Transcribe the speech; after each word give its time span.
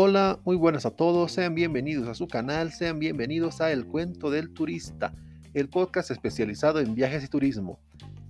Hola, 0.00 0.38
muy 0.44 0.54
buenas 0.54 0.86
a 0.86 0.92
todos, 0.92 1.32
sean 1.32 1.56
bienvenidos 1.56 2.06
a 2.06 2.14
su 2.14 2.28
canal, 2.28 2.70
sean 2.70 3.00
bienvenidos 3.00 3.60
a 3.60 3.72
El 3.72 3.84
Cuento 3.84 4.30
del 4.30 4.54
Turista, 4.54 5.12
el 5.54 5.68
podcast 5.68 6.12
especializado 6.12 6.78
en 6.78 6.94
viajes 6.94 7.24
y 7.24 7.26
turismo, 7.26 7.80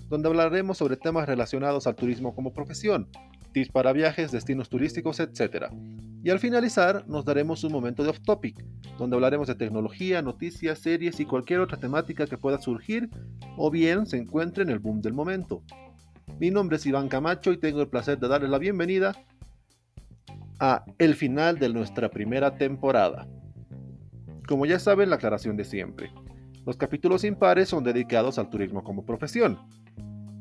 donde 0.08 0.30
hablaremos 0.30 0.78
sobre 0.78 0.96
temas 0.96 1.26
relacionados 1.26 1.86
al 1.86 1.94
turismo 1.94 2.34
como 2.34 2.54
profesión, 2.54 3.06
tips 3.52 3.68
para 3.68 3.92
viajes, 3.92 4.32
destinos 4.32 4.70
turísticos, 4.70 5.20
etc. 5.20 5.66
Y 6.24 6.30
al 6.30 6.38
finalizar 6.38 7.06
nos 7.06 7.26
daremos 7.26 7.62
un 7.64 7.72
momento 7.72 8.02
de 8.02 8.08
off 8.08 8.20
topic, 8.20 8.64
donde 8.96 9.16
hablaremos 9.16 9.46
de 9.46 9.54
tecnología, 9.54 10.22
noticias, 10.22 10.78
series 10.78 11.20
y 11.20 11.26
cualquier 11.26 11.60
otra 11.60 11.76
temática 11.76 12.26
que 12.26 12.38
pueda 12.38 12.58
surgir 12.62 13.10
o 13.58 13.70
bien 13.70 14.06
se 14.06 14.16
encuentre 14.16 14.62
en 14.62 14.70
el 14.70 14.78
boom 14.78 15.02
del 15.02 15.12
momento. 15.12 15.62
Mi 16.40 16.50
nombre 16.50 16.78
es 16.78 16.86
Iván 16.86 17.08
Camacho 17.08 17.52
y 17.52 17.58
tengo 17.58 17.82
el 17.82 17.88
placer 17.88 18.18
de 18.18 18.28
darles 18.28 18.48
la 18.48 18.58
bienvenida 18.58 19.14
a 20.58 20.84
el 20.98 21.14
final 21.14 21.58
de 21.58 21.68
nuestra 21.68 22.10
primera 22.10 22.56
temporada. 22.56 23.28
Como 24.46 24.66
ya 24.66 24.78
saben, 24.78 25.10
la 25.10 25.16
aclaración 25.16 25.56
de 25.56 25.64
siempre. 25.64 26.10
Los 26.66 26.76
capítulos 26.76 27.24
impares 27.24 27.68
son 27.68 27.84
dedicados 27.84 28.38
al 28.38 28.50
turismo 28.50 28.82
como 28.82 29.04
profesión, 29.04 29.58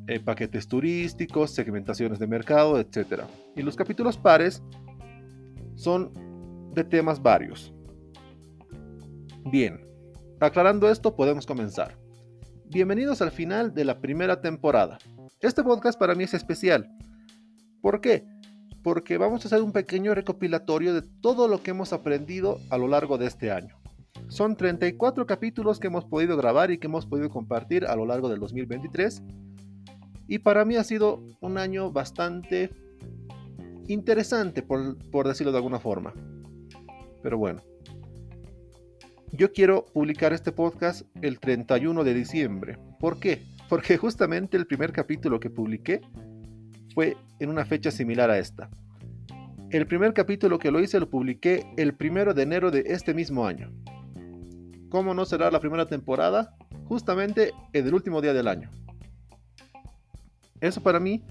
eh, 0.08 0.20
paquetes 0.20 0.68
turísticos, 0.68 1.52
segmentaciones 1.52 2.20
de 2.20 2.28
mercado, 2.28 2.80
etc. 2.80 3.24
Y 3.56 3.62
los 3.62 3.76
capítulos 3.76 4.18
pares 4.18 4.64
son 5.76 6.12
de 6.74 6.84
temas 6.84 7.22
varios. 7.22 7.74
Bien, 9.52 9.86
aclarando 10.40 10.90
esto 10.90 11.16
podemos 11.16 11.46
comenzar. 11.46 11.98
Bienvenidos 12.66 13.22
al 13.22 13.32
final 13.32 13.74
de 13.74 13.86
la 13.86 14.00
primera 14.00 14.42
temporada. 14.42 14.98
Este 15.40 15.64
podcast 15.64 15.98
para 15.98 16.16
mí 16.16 16.26
es 16.26 16.34
especial. 16.34 16.90
¿Por 17.82 18.02
qué? 18.02 18.26
Porque 18.88 19.18
vamos 19.18 19.44
a 19.44 19.50
hacer 19.50 19.62
un 19.62 19.74
pequeño 19.74 20.16
recopilatorio 20.16 20.94
de 20.94 21.02
todo 21.02 21.50
lo 21.50 21.62
que 21.62 21.72
hemos 21.72 21.92
aprendido 21.92 22.62
a 22.70 22.78
lo 22.78 22.88
largo 22.88 23.18
de 23.18 23.28
este 23.28 23.52
año. 23.52 23.76
Son 24.30 24.56
34 24.56 25.26
capítulos 25.26 25.82
que 25.82 25.88
hemos 25.88 26.06
podido 26.06 26.38
grabar 26.38 26.72
y 26.72 26.78
que 26.78 26.88
hemos 26.88 27.06
podido 27.06 27.30
compartir 27.30 27.84
a 27.84 27.98
lo 27.98 28.06
largo 28.06 28.30
del 28.30 28.40
2023. 28.40 29.24
Y 30.30 30.40
para 30.40 30.64
mí 30.64 30.78
ha 30.78 30.86
sido 30.86 31.22
un 31.42 31.58
año 31.58 31.92
bastante 31.92 32.70
interesante, 33.90 34.64
por, 34.64 35.28
decirlo 35.28 35.52
de 35.52 35.58
alguna 35.58 35.80
forma. 35.80 36.14
Pero 37.22 37.38
bueno, 37.38 37.62
yo 39.34 39.52
quiero 39.52 39.84
publicar 39.84 40.32
este 40.32 40.54
podcast 40.54 41.06
el 41.22 41.42
31 41.42 42.06
de 42.06 42.14
diciembre. 42.14 42.78
¿Por 43.02 43.20
qué? 43.20 43.44
Porque 43.68 43.98
justamente 43.98 44.56
el 44.56 44.66
primer 44.66 44.94
capítulo 44.94 45.42
que 45.42 45.50
publiqué 45.50 46.00
fue 46.98 47.16
en 47.38 47.52
una 47.52 47.64
fecha 47.64 47.92
similar 47.92 48.32
a 48.32 48.40
esta. 48.40 48.72
El 49.70 49.86
primer 49.86 50.16
capítulo 50.16 50.58
que 50.58 50.72
lo 50.72 50.80
hice 50.80 51.00
lo 51.00 51.08
publiqué 51.08 51.64
el 51.78 51.94
primero 51.94 52.34
de 52.34 52.42
enero 52.42 52.72
de 52.72 52.86
este 52.88 53.14
mismo 53.14 53.46
año. 53.46 53.72
¿Cómo 54.90 55.14
no 55.14 55.24
será 55.26 55.52
la 55.52 55.60
primera 55.60 55.86
temporada? 55.86 56.58
Justamente 56.86 57.54
en 57.74 57.86
el 57.86 57.94
último 57.94 58.20
día 58.20 58.34
del 58.34 58.48
año. 58.48 58.72
Eso 60.60 60.82
para 60.82 61.00
mí 61.00 61.22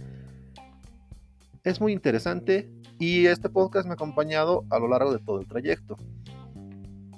es 1.64 1.80
muy 1.80 1.92
interesante 1.92 2.70
y 3.00 3.26
este 3.26 3.48
podcast 3.48 3.86
me 3.86 3.90
ha 3.90 3.94
acompañado 3.94 4.64
a 4.70 4.78
lo 4.78 4.86
largo 4.86 5.12
de 5.12 5.18
todo 5.18 5.40
el 5.40 5.48
trayecto. 5.48 5.96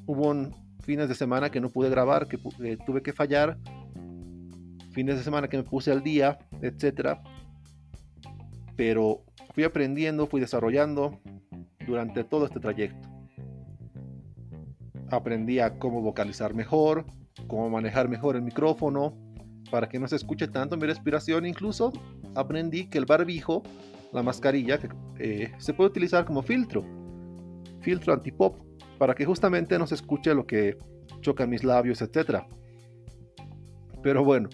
Hubo 0.06 0.34
fines 0.80 1.10
de 1.10 1.14
semana 1.14 1.50
que 1.50 1.60
no 1.60 1.68
pude 1.68 1.90
grabar, 1.90 2.26
que 2.26 2.38
eh, 2.64 2.78
tuve 2.86 3.02
que 3.02 3.12
fallar, 3.12 3.58
fines 4.92 5.18
de 5.18 5.22
semana 5.22 5.48
que 5.48 5.58
me 5.58 5.64
puse 5.64 5.92
al 5.92 6.02
día, 6.02 6.38
etcétera 6.62 7.22
pero 8.78 9.24
fui 9.54 9.64
aprendiendo, 9.64 10.28
fui 10.28 10.40
desarrollando 10.40 11.18
durante 11.84 12.22
todo 12.22 12.46
este 12.46 12.60
trayecto. 12.60 13.08
Aprendí 15.10 15.58
a 15.58 15.80
cómo 15.80 16.00
vocalizar 16.00 16.54
mejor, 16.54 17.04
cómo 17.48 17.68
manejar 17.68 18.08
mejor 18.08 18.36
el 18.36 18.42
micrófono, 18.42 19.14
para 19.68 19.88
que 19.88 19.98
no 19.98 20.06
se 20.06 20.14
escuche 20.14 20.46
tanto 20.46 20.76
mi 20.76 20.86
respiración. 20.86 21.44
Incluso 21.44 21.92
aprendí 22.36 22.88
que 22.88 22.98
el 22.98 23.04
barbijo, 23.04 23.64
la 24.12 24.22
mascarilla, 24.22 24.78
eh, 25.18 25.50
se 25.58 25.74
puede 25.74 25.90
utilizar 25.90 26.24
como 26.24 26.42
filtro, 26.42 26.84
filtro 27.80 28.12
antipop, 28.12 28.62
para 28.96 29.16
que 29.16 29.24
justamente 29.24 29.76
no 29.76 29.88
se 29.88 29.96
escuche 29.96 30.32
lo 30.34 30.46
que 30.46 30.78
choca 31.20 31.48
mis 31.48 31.64
labios, 31.64 32.00
etc. 32.00 32.44
Pero 34.04 34.22
bueno, 34.22 34.48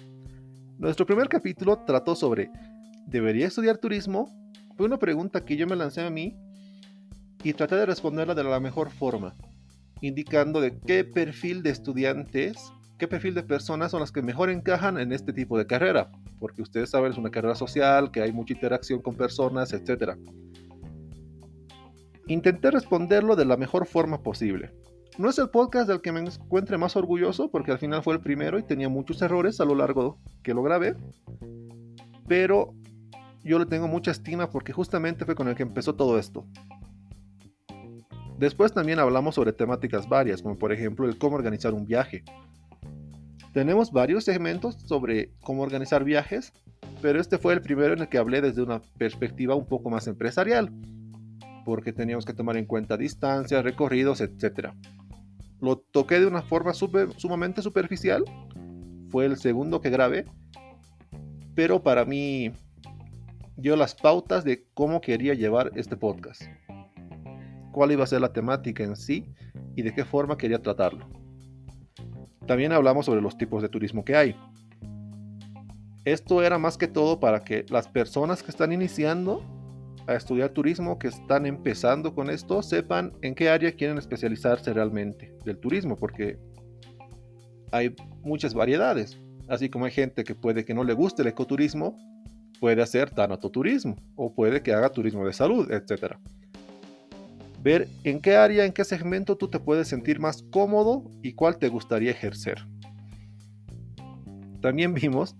nuestro 0.79 1.05
primer 1.05 1.29
capítulo 1.29 1.84
trató 1.84 2.15
sobre 2.15 2.49
¿debería 3.06 3.47
estudiar 3.47 3.78
turismo? 3.78 4.28
Fue 4.76 4.87
una 4.87 4.98
pregunta 4.98 5.44
que 5.44 5.56
yo 5.56 5.66
me 5.66 5.76
lancé 5.76 6.03
a 6.03 6.10
mí 6.10 6.37
y 7.42 7.53
traté 7.53 7.76
de 7.76 7.87
responderla 7.87 8.34
de 8.34 8.44
la 8.44 8.60
mejor 8.60 8.91
forma, 8.91 9.34
indicando 10.00 10.60
de 10.60 10.78
qué 10.78 11.04
perfil 11.04 11.62
de 11.62 11.70
estudiantes, 11.70 12.72
qué 12.98 13.06
perfil 13.06 13.34
de 13.34 13.42
personas 13.42 13.91
son 13.91 14.00
las 14.00 14.12
que 14.12 14.22
mejor 14.22 14.50
encajan 14.50 14.98
en 14.98 15.12
este 15.12 15.32
tipo 15.32 15.59
de 15.59 15.66
carrera, 15.66 16.10
porque 16.41 16.62
ustedes 16.62 16.91
saben 16.91 17.12
es 17.12 17.19
una 17.19 17.31
carrera 17.31 17.54
social, 17.54 18.10
que 18.10 18.22
hay 18.22 18.32
mucha 18.32 18.54
interacción 18.54 19.00
con 19.03 19.15
personas, 19.15 19.72
etc. 19.72 20.16
Intenté 22.26 22.71
responderlo 22.71 23.36
de 23.36 23.44
la 23.44 23.56
mejor 23.56 23.86
forma 23.86 24.22
posible. 24.22 24.72
No 25.16 25.28
es 25.28 25.38
el 25.38 25.50
podcast 25.50 25.86
del 25.86 26.00
que 26.00 26.10
me 26.10 26.21
encuentre 26.21 26.76
más 26.78 26.97
orgulloso, 26.97 27.48
porque 27.50 27.71
al 27.71 27.78
final 27.78 28.03
fue 28.03 28.15
el 28.15 28.21
primero 28.21 28.59
y 28.59 28.65
tenía 28.65 28.88
muchos 28.88 29.22
errores 29.22 29.60
a 29.60 29.65
lo 29.65 29.76
largo 29.76 30.19
que 30.42 30.54
lo 30.54 30.62
grabé, 30.62 30.97
pero 32.26 32.75
yo 33.44 33.59
le 33.59 33.66
tengo 33.66 33.87
mucha 33.87 34.10
estima 34.10 34.50
porque 34.50 34.72
justamente 34.72 35.25
fue 35.25 35.34
con 35.34 35.49
el 35.49 35.55
que 35.55 35.62
empezó 35.62 35.94
todo 35.94 36.19
esto. 36.19 36.47
Después 38.38 38.72
también 38.72 38.99
hablamos 38.99 39.37
sobre 39.37 39.53
temáticas 39.53 40.09
varias, 40.09 40.43
como 40.43 40.59
por 40.59 40.72
ejemplo 40.72 41.06
el 41.06 41.19
cómo 41.19 41.37
organizar 41.37 41.72
un 41.72 41.87
viaje. 41.87 42.25
Tenemos 43.53 43.93
varios 43.93 44.25
segmentos 44.25 44.75
sobre 44.87 45.31
cómo 45.41 45.62
organizar 45.62 46.03
viajes, 46.03 46.53
pero 47.00 47.21
este 47.21 47.38
fue 47.38 47.53
el 47.53 47.62
primero 47.62 47.93
en 47.93 48.00
el 48.00 48.09
que 48.09 48.19
hablé 48.19 48.41
desde 48.41 48.62
una 48.62 48.83
perspectiva 48.99 49.54
un 49.54 49.66
poco 49.66 49.91
más 49.91 50.09
empresarial, 50.09 50.72
porque 51.65 51.93
teníamos 51.93 52.25
que 52.25 52.34
tomar 52.34 52.56
en 52.56 52.66
cuenta 52.66 52.97
distancias, 52.97 53.62
recorridos, 53.62 54.21
etc. 54.21 54.71
Lo 55.60 55.77
toqué 55.78 56.19
de 56.19 56.27
una 56.27 56.43
forma 56.43 56.72
sumamente 56.75 57.62
superficial, 57.62 58.25
fue 59.10 59.27
el 59.27 59.37
segundo 59.37 59.81
que 59.81 59.91
grabé, 59.91 60.25
pero 61.54 61.83
para 61.83 62.04
mí 62.04 62.50
dio 63.56 63.76
las 63.76 63.94
pautas 63.94 64.44
de 64.44 64.66
cómo 64.75 65.00
quería 65.00 65.34
llevar 65.34 65.70
este 65.75 65.97
podcast, 65.97 66.42
cuál 67.72 67.92
iba 67.92 68.04
a 68.04 68.06
ser 68.06 68.20
la 68.20 68.32
temática 68.32 68.82
en 68.82 68.97
sí 68.97 69.26
y 69.76 69.82
de 69.82 69.94
qué 69.94 70.04
forma 70.04 70.37
quería 70.37 70.60
tratarlo. 70.60 71.09
También 72.47 72.72
hablamos 72.72 73.06
sobre 73.06 73.22
los 73.22 73.38
tipos 73.38 73.62
de 73.62 73.69
turismo 73.69 74.04
que 74.04 74.16
hay. 74.16 74.37
Esto 76.04 76.42
era 76.42 76.59
más 76.59 76.76
que 76.76 76.88
todo 76.88 77.19
para 77.19 77.41
que 77.41 77.65
las 77.70 77.88
personas 77.88 78.42
que 78.42 78.50
están 78.50 78.72
iniciando 78.72 79.42
a 80.06 80.15
estudiar 80.15 80.50
turismo, 80.50 80.98
que 80.98 81.09
están 81.09 81.47
empezando 81.47 82.15
con 82.15 82.28
esto, 82.28 82.62
sepan 82.62 83.15
en 83.22 83.34
qué 83.34 83.48
área 83.48 83.72
quieren 83.72 83.97
especializarse 83.97 84.75
realmente 84.75 85.34
del 85.47 85.59
turismo, 85.59 85.97
porque 85.97 86.38
hay 87.72 87.94
muchas 88.22 88.53
variedades. 88.53 89.19
Así 89.48 89.71
como 89.71 89.86
hay 89.86 89.92
gente 89.92 90.25
que 90.25 90.34
puede 90.34 90.65
que 90.66 90.75
no 90.75 90.84
le 90.84 90.92
guste 90.92 91.22
el 91.22 91.28
ecoturismo, 91.28 91.97
puede 92.65 92.81
hacer 92.81 93.11
tanatoturismo 93.11 93.95
o 94.17 94.33
puede 94.33 94.63
que 94.63 94.73
haga 94.73 94.89
turismo 94.89 95.27
de 95.27 95.35
salud, 95.35 95.71
etc. 95.71 96.15
Ver 97.63 97.89
en 98.05 98.23
qué 98.23 98.37
área, 98.37 98.65
en 98.65 98.73
qué 98.73 98.85
segmento 98.85 99.37
tú 99.37 99.49
te 99.49 99.61
puedes 99.61 99.87
sentir 99.87 100.19
más 100.19 100.43
cómodo 100.51 101.05
y 101.23 101.35
cuál 101.35 101.59
te 101.59 101.69
gustaría 101.69 102.11
ejercer. 102.11 102.67
También 104.63 104.95
vimos 104.95 105.37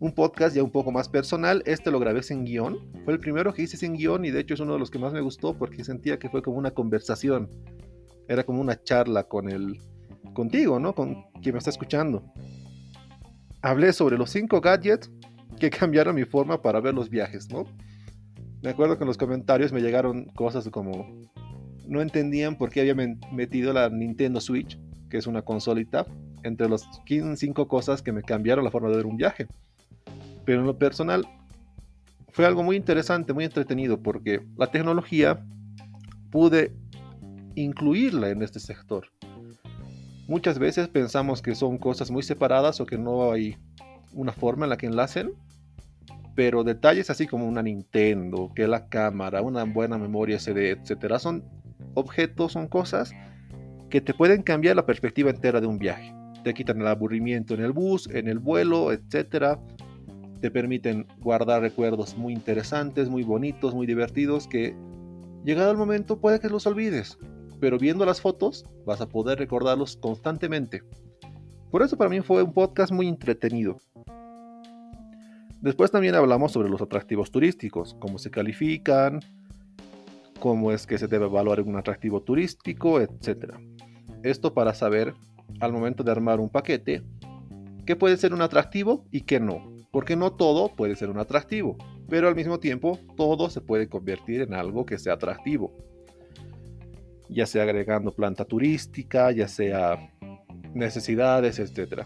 un 0.00 0.10
podcast 0.10 0.56
ya 0.56 0.64
un 0.64 0.72
poco 0.72 0.90
más 0.90 1.08
personal. 1.08 1.62
Este 1.64 1.92
lo 1.92 2.00
grabé 2.00 2.24
sin 2.24 2.44
guion. 2.44 2.76
Fue 3.04 3.14
el 3.14 3.20
primero 3.20 3.54
que 3.54 3.62
hice 3.62 3.76
sin 3.76 3.94
guion 3.94 4.24
y 4.24 4.32
de 4.32 4.40
hecho 4.40 4.54
es 4.54 4.60
uno 4.60 4.72
de 4.72 4.80
los 4.80 4.90
que 4.90 4.98
más 4.98 5.12
me 5.12 5.20
gustó 5.20 5.56
porque 5.56 5.84
sentía 5.84 6.18
que 6.18 6.28
fue 6.28 6.42
como 6.42 6.58
una 6.58 6.72
conversación. 6.72 7.48
Era 8.26 8.42
como 8.42 8.60
una 8.60 8.82
charla 8.82 9.28
con 9.28 9.48
el 9.48 9.78
contigo, 10.32 10.80
¿no? 10.80 10.92
Con 10.92 11.22
quien 11.40 11.52
me 11.54 11.58
está 11.58 11.70
escuchando. 11.70 12.24
Hablé 13.62 13.92
sobre 13.92 14.18
los 14.18 14.30
cinco 14.30 14.60
gadgets 14.60 15.08
que 15.58 15.70
cambiaron 15.70 16.14
mi 16.14 16.24
forma 16.24 16.60
para 16.60 16.80
ver 16.80 16.94
los 16.94 17.08
viajes, 17.10 17.50
¿no? 17.50 17.64
Me 18.62 18.70
acuerdo 18.70 18.96
que 18.96 19.04
en 19.04 19.08
los 19.08 19.18
comentarios 19.18 19.72
me 19.72 19.80
llegaron 19.80 20.24
cosas 20.26 20.68
como 20.70 21.06
no 21.86 22.00
entendían 22.00 22.56
por 22.56 22.70
qué 22.70 22.80
había 22.80 22.94
metido 23.32 23.72
la 23.72 23.88
Nintendo 23.90 24.40
Switch, 24.40 24.78
que 25.10 25.18
es 25.18 25.26
una 25.26 25.42
consolita, 25.42 26.06
entre 26.42 26.68
las 26.68 26.88
cinco 27.36 27.68
cosas 27.68 28.02
que 28.02 28.12
me 28.12 28.22
cambiaron 28.22 28.64
la 28.64 28.70
forma 28.70 28.88
de 28.88 28.96
ver 28.96 29.06
un 29.06 29.16
viaje. 29.16 29.46
Pero 30.44 30.60
en 30.60 30.66
lo 30.66 30.78
personal 30.78 31.26
fue 32.30 32.46
algo 32.46 32.62
muy 32.62 32.76
interesante, 32.76 33.32
muy 33.32 33.44
entretenido, 33.44 34.02
porque 34.02 34.40
la 34.56 34.70
tecnología 34.70 35.44
pude 36.30 36.72
incluirla 37.54 38.30
en 38.30 38.42
este 38.42 38.60
sector. 38.60 39.06
Muchas 40.26 40.58
veces 40.58 40.88
pensamos 40.88 41.42
que 41.42 41.54
son 41.54 41.78
cosas 41.78 42.10
muy 42.10 42.22
separadas 42.22 42.80
o 42.80 42.86
que 42.86 42.98
no 42.98 43.30
hay 43.30 43.56
una 44.14 44.32
forma 44.32 44.66
en 44.66 44.70
la 44.70 44.76
que 44.76 44.86
enlacen, 44.86 45.32
pero 46.34 46.64
detalles 46.64 47.10
así 47.10 47.26
como 47.26 47.46
una 47.46 47.62
Nintendo, 47.62 48.50
que 48.54 48.66
la 48.66 48.88
cámara, 48.88 49.42
una 49.42 49.64
buena 49.64 49.98
memoria 49.98 50.38
SD, 50.38 50.70
etcétera, 50.70 51.18
son 51.18 51.44
objetos, 51.94 52.52
son 52.52 52.66
cosas 52.68 53.12
que 53.90 54.00
te 54.00 54.14
pueden 54.14 54.42
cambiar 54.42 54.76
la 54.76 54.86
perspectiva 54.86 55.30
entera 55.30 55.60
de 55.60 55.66
un 55.66 55.78
viaje. 55.78 56.12
Te 56.42 56.52
quitan 56.52 56.80
el 56.80 56.86
aburrimiento 56.86 57.54
en 57.54 57.60
el 57.60 57.72
bus, 57.72 58.08
en 58.10 58.28
el 58.28 58.38
vuelo, 58.38 58.92
etc. 58.92 59.58
Te 60.40 60.50
permiten 60.50 61.06
guardar 61.20 61.62
recuerdos 61.62 62.16
muy 62.16 62.32
interesantes, 62.32 63.08
muy 63.08 63.22
bonitos, 63.22 63.74
muy 63.74 63.86
divertidos 63.86 64.48
que 64.48 64.76
llegado 65.44 65.70
el 65.70 65.76
momento 65.76 66.20
puede 66.20 66.40
que 66.40 66.48
los 66.48 66.66
olvides, 66.66 67.18
pero 67.60 67.78
viendo 67.78 68.04
las 68.04 68.20
fotos 68.20 68.64
vas 68.84 69.00
a 69.00 69.08
poder 69.08 69.38
recordarlos 69.38 69.96
constantemente. 69.96 70.82
Por 71.70 71.82
eso 71.82 71.96
para 71.96 72.10
mí 72.10 72.20
fue 72.20 72.42
un 72.42 72.52
podcast 72.52 72.92
muy 72.92 73.08
entretenido. 73.08 73.78
Después 75.64 75.90
también 75.90 76.14
hablamos 76.14 76.52
sobre 76.52 76.68
los 76.68 76.82
atractivos 76.82 77.30
turísticos, 77.30 77.96
cómo 77.98 78.18
se 78.18 78.30
califican, 78.30 79.20
cómo 80.38 80.72
es 80.72 80.86
que 80.86 80.98
se 80.98 81.08
debe 81.08 81.24
evaluar 81.24 81.62
un 81.62 81.76
atractivo 81.76 82.20
turístico, 82.20 83.00
etc. 83.00 83.54
Esto 84.22 84.52
para 84.52 84.74
saber 84.74 85.14
al 85.60 85.72
momento 85.72 86.04
de 86.04 86.10
armar 86.10 86.38
un 86.38 86.50
paquete 86.50 87.02
qué 87.86 87.96
puede 87.96 88.18
ser 88.18 88.34
un 88.34 88.42
atractivo 88.42 89.06
y 89.10 89.22
qué 89.22 89.40
no. 89.40 89.74
Porque 89.90 90.16
no 90.16 90.34
todo 90.34 90.68
puede 90.68 90.96
ser 90.96 91.08
un 91.08 91.18
atractivo, 91.18 91.78
pero 92.10 92.28
al 92.28 92.34
mismo 92.34 92.60
tiempo 92.60 92.98
todo 93.16 93.48
se 93.48 93.62
puede 93.62 93.88
convertir 93.88 94.42
en 94.42 94.52
algo 94.52 94.84
que 94.84 94.98
sea 94.98 95.14
atractivo. 95.14 95.72
Ya 97.30 97.46
sea 97.46 97.62
agregando 97.62 98.14
planta 98.14 98.44
turística, 98.44 99.32
ya 99.32 99.48
sea 99.48 100.10
necesidades, 100.74 101.58
etc 101.58 102.04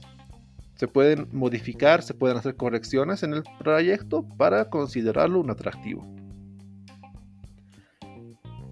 se 0.79 0.87
pueden 0.87 1.29
modificar, 1.33 2.03
se 2.03 2.15
pueden 2.15 2.37
hacer 2.37 2.55
correcciones 2.55 3.25
en 3.25 3.35
el 3.35 3.43
proyecto 3.59 4.23
para 4.37 4.71
considerarlo 4.71 5.41
un 5.41 5.51
atractivo. 5.51 6.07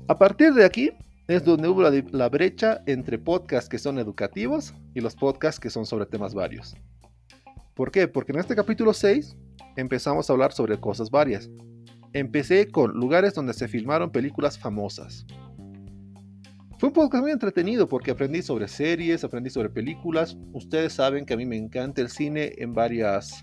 A 0.07 0.17
partir 0.17 0.55
de 0.55 0.65
aquí 0.65 0.93
es 1.27 1.45
donde 1.45 1.69
hubo 1.69 1.83
la, 1.83 2.29
brecha 2.29 2.81
entre 2.87 3.19
podcasts 3.19 3.69
que 3.69 3.79
son 3.79 3.99
educativos 3.99 4.73
y 4.95 5.01
los 5.01 5.17
podcasts 5.17 5.59
que 5.59 5.69
son 5.69 5.85
sobre 5.85 6.07
temas 6.07 6.33
varios. 6.33 6.77
¿Por 7.75 7.91
qué? 7.91 8.07
Porque 8.07 8.31
en 8.31 8.39
este 8.39 8.55
capítulo 8.55 8.93
6 8.95 9.37
empezamos 9.77 10.31
a 10.31 10.33
hablar 10.33 10.53
sobre 10.53 10.79
cosas 10.79 11.11
varias. 11.11 11.51
Empecé 12.13 12.69
con 12.69 12.93
lugares 12.93 13.35
donde 13.35 13.53
se 13.53 13.67
filmaron 13.67 14.13
películas 14.13 14.57
famosas. 14.57 15.27
Fue 16.79 16.91
un 16.91 16.93
podcast 16.93 17.23
muy 17.23 17.31
entretenido 17.31 17.89
porque 17.89 18.11
aprendí 18.11 18.43
sobre 18.43 18.69
series, 18.69 19.25
aprendí 19.25 19.49
sobre 19.49 19.71
películas. 19.71 20.37
Ustedes 20.53 20.93
saben 20.93 21.25
que 21.25 21.33
a 21.33 21.37
mí 21.39 21.47
me 21.47 21.57
encanta 21.57 22.03
el 22.03 22.11
cine 22.11 22.53
en 22.59 22.75
varias 22.75 23.43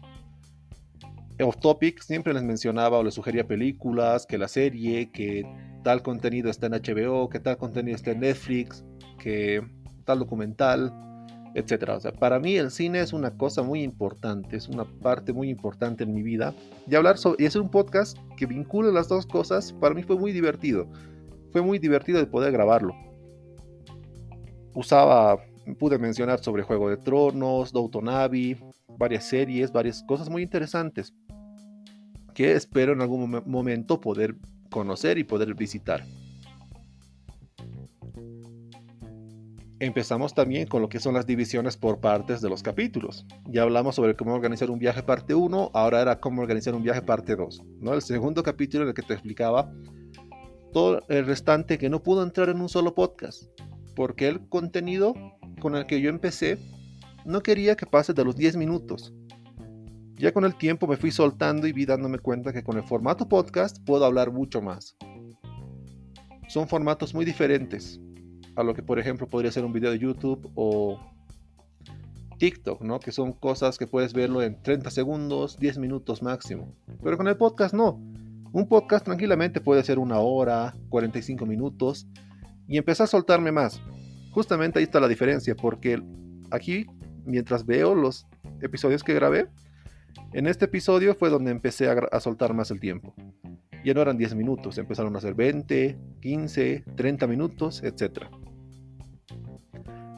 off 1.41 1.57
topic. 1.57 1.99
Siempre 2.01 2.31
les 2.31 2.43
mencionaba 2.43 2.99
o 2.99 3.03
les 3.03 3.15
sugería 3.15 3.47
películas, 3.47 4.27
que 4.27 4.37
la 4.37 4.47
serie, 4.47 5.09
que 5.11 5.47
tal 5.83 6.03
contenido 6.03 6.51
está 6.51 6.67
en 6.67 6.73
HBO, 6.73 7.27
que 7.27 7.39
tal 7.39 7.57
contenido 7.57 7.95
está 7.95 8.11
en 8.11 8.19
Netflix, 8.19 8.85
que 9.17 9.63
tal 10.05 10.19
documental, 10.19 10.93
etc. 11.55 11.89
O 11.89 11.99
sea, 12.01 12.11
para 12.11 12.37
mí 12.37 12.55
el 12.57 12.69
cine 12.69 12.99
es 12.99 13.13
una 13.13 13.35
cosa 13.35 13.63
muy 13.63 13.81
importante, 13.81 14.57
es 14.57 14.69
una 14.69 14.85
parte 14.85 15.33
muy 15.33 15.49
importante 15.49 16.03
en 16.03 16.13
mi 16.13 16.21
vida. 16.21 16.53
Y 16.87 16.93
hablar 16.93 17.17
sobre, 17.17 17.43
y 17.43 17.47
hacer 17.47 17.63
un 17.63 17.71
podcast 17.71 18.15
que 18.37 18.45
vincule 18.45 18.91
las 18.91 19.07
dos 19.07 19.25
cosas, 19.25 19.73
para 19.73 19.95
mí 19.95 20.03
fue 20.03 20.19
muy 20.19 20.33
divertido. 20.33 20.87
Fue 21.51 21.63
muy 21.63 21.79
divertido 21.79 22.19
de 22.19 22.27
poder 22.27 22.51
grabarlo 22.51 22.93
usaba, 24.73 25.37
pude 25.79 25.97
mencionar 25.97 26.43
sobre 26.43 26.63
Juego 26.63 26.89
de 26.89 26.97
Tronos, 26.97 27.71
Downton 27.71 28.09
Abbey, 28.09 28.57
varias 28.97 29.25
series, 29.25 29.71
varias 29.71 30.03
cosas 30.03 30.29
muy 30.29 30.41
interesantes 30.41 31.13
que 32.33 32.53
espero 32.53 32.93
en 32.93 33.01
algún 33.01 33.43
momento 33.45 34.01
poder 34.01 34.35
conocer 34.71 35.17
y 35.17 35.23
poder 35.23 35.53
visitar. 35.53 36.03
Empezamos 39.79 40.33
también 40.33 40.67
con 40.67 40.81
lo 40.81 40.87
que 40.87 40.99
son 40.99 41.13
las 41.13 41.27
divisiones 41.27 41.75
por 41.75 41.99
partes 41.99 42.41
de 42.41 42.49
los 42.49 42.63
capítulos. 42.63 43.25
Ya 43.49 43.63
hablamos 43.63 43.95
sobre 43.95 44.15
cómo 44.15 44.33
organizar 44.33 44.71
un 44.71 44.79
viaje 44.79 45.03
parte 45.03 45.35
1, 45.35 45.71
ahora 45.73 46.01
era 46.01 46.19
cómo 46.19 46.41
organizar 46.41 46.73
un 46.73 46.83
viaje 46.83 47.01
parte 47.01 47.35
2. 47.35 47.61
¿no? 47.81 47.93
El 47.93 48.01
segundo 48.01 48.41
capítulo 48.43 48.83
en 48.83 48.89
el 48.89 48.95
que 48.95 49.01
te 49.01 49.13
explicaba 49.13 49.71
todo 50.71 51.01
el 51.09 51.25
restante 51.25 51.77
que 51.77 51.89
no 51.89 52.01
pudo 52.01 52.23
entrar 52.23 52.49
en 52.49 52.61
un 52.61 52.69
solo 52.69 52.95
podcast 52.95 53.43
porque 53.95 54.27
el 54.27 54.47
contenido 54.49 55.13
con 55.59 55.75
el 55.75 55.85
que 55.85 56.01
yo 56.01 56.09
empecé 56.09 56.57
no 57.25 57.41
quería 57.41 57.75
que 57.75 57.85
pase 57.85 58.13
de 58.13 58.23
los 58.23 58.35
10 58.35 58.57
minutos. 58.57 59.13
Ya 60.15 60.31
con 60.31 60.45
el 60.45 60.55
tiempo 60.55 60.87
me 60.87 60.97
fui 60.97 61.11
soltando 61.11 61.67
y 61.67 61.73
vi 61.73 61.85
dándome 61.85 62.19
cuenta 62.19 62.53
que 62.53 62.63
con 62.63 62.77
el 62.77 62.83
formato 62.83 63.27
podcast 63.27 63.77
puedo 63.85 64.05
hablar 64.05 64.31
mucho 64.31 64.61
más. 64.61 64.95
Son 66.47 66.67
formatos 66.67 67.13
muy 67.13 67.25
diferentes 67.25 67.99
a 68.55 68.63
lo 68.63 68.73
que 68.73 68.83
por 68.83 68.99
ejemplo 68.99 69.27
podría 69.27 69.51
ser 69.51 69.65
un 69.65 69.73
video 69.73 69.91
de 69.91 69.99
YouTube 69.99 70.51
o 70.55 70.99
TikTok, 72.37 72.81
¿no? 72.81 72.99
Que 72.99 73.11
son 73.11 73.33
cosas 73.33 73.77
que 73.77 73.87
puedes 73.87 74.13
verlo 74.13 74.41
en 74.41 74.61
30 74.61 74.91
segundos, 74.91 75.57
10 75.57 75.77
minutos 75.77 76.21
máximo. 76.21 76.75
Pero 77.01 77.17
con 77.17 77.27
el 77.27 77.37
podcast 77.37 77.73
no. 77.73 77.99
Un 78.51 78.67
podcast 78.67 79.05
tranquilamente 79.05 79.61
puede 79.61 79.83
ser 79.83 79.97
una 79.97 80.19
hora, 80.19 80.75
45 80.89 81.45
minutos 81.45 82.05
y 82.67 82.77
empecé 82.77 83.03
a 83.03 83.07
soltarme 83.07 83.51
más. 83.51 83.81
Justamente 84.31 84.79
ahí 84.79 84.83
está 84.83 84.99
la 84.99 85.07
diferencia, 85.07 85.55
porque 85.55 86.01
aquí, 86.51 86.85
mientras 87.25 87.65
veo 87.65 87.93
los 87.93 88.25
episodios 88.61 89.03
que 89.03 89.13
grabé, 89.13 89.47
en 90.33 90.47
este 90.47 90.65
episodio 90.65 91.15
fue 91.15 91.29
donde 91.29 91.51
empecé 91.51 91.87
a, 91.89 92.19
soltar 92.19 92.53
más 92.53 92.71
el 92.71 92.79
tiempo. 92.79 93.13
Ya 93.85 93.93
no 93.93 94.01
eran 94.01 94.17
10 94.17 94.35
minutos, 94.35 94.77
empezaron 94.77 95.15
a 95.15 95.19
ser 95.19 95.35
20, 95.35 95.97
15, 96.21 96.83
30 96.95 97.27
minutos, 97.27 97.83
etc. 97.83 98.27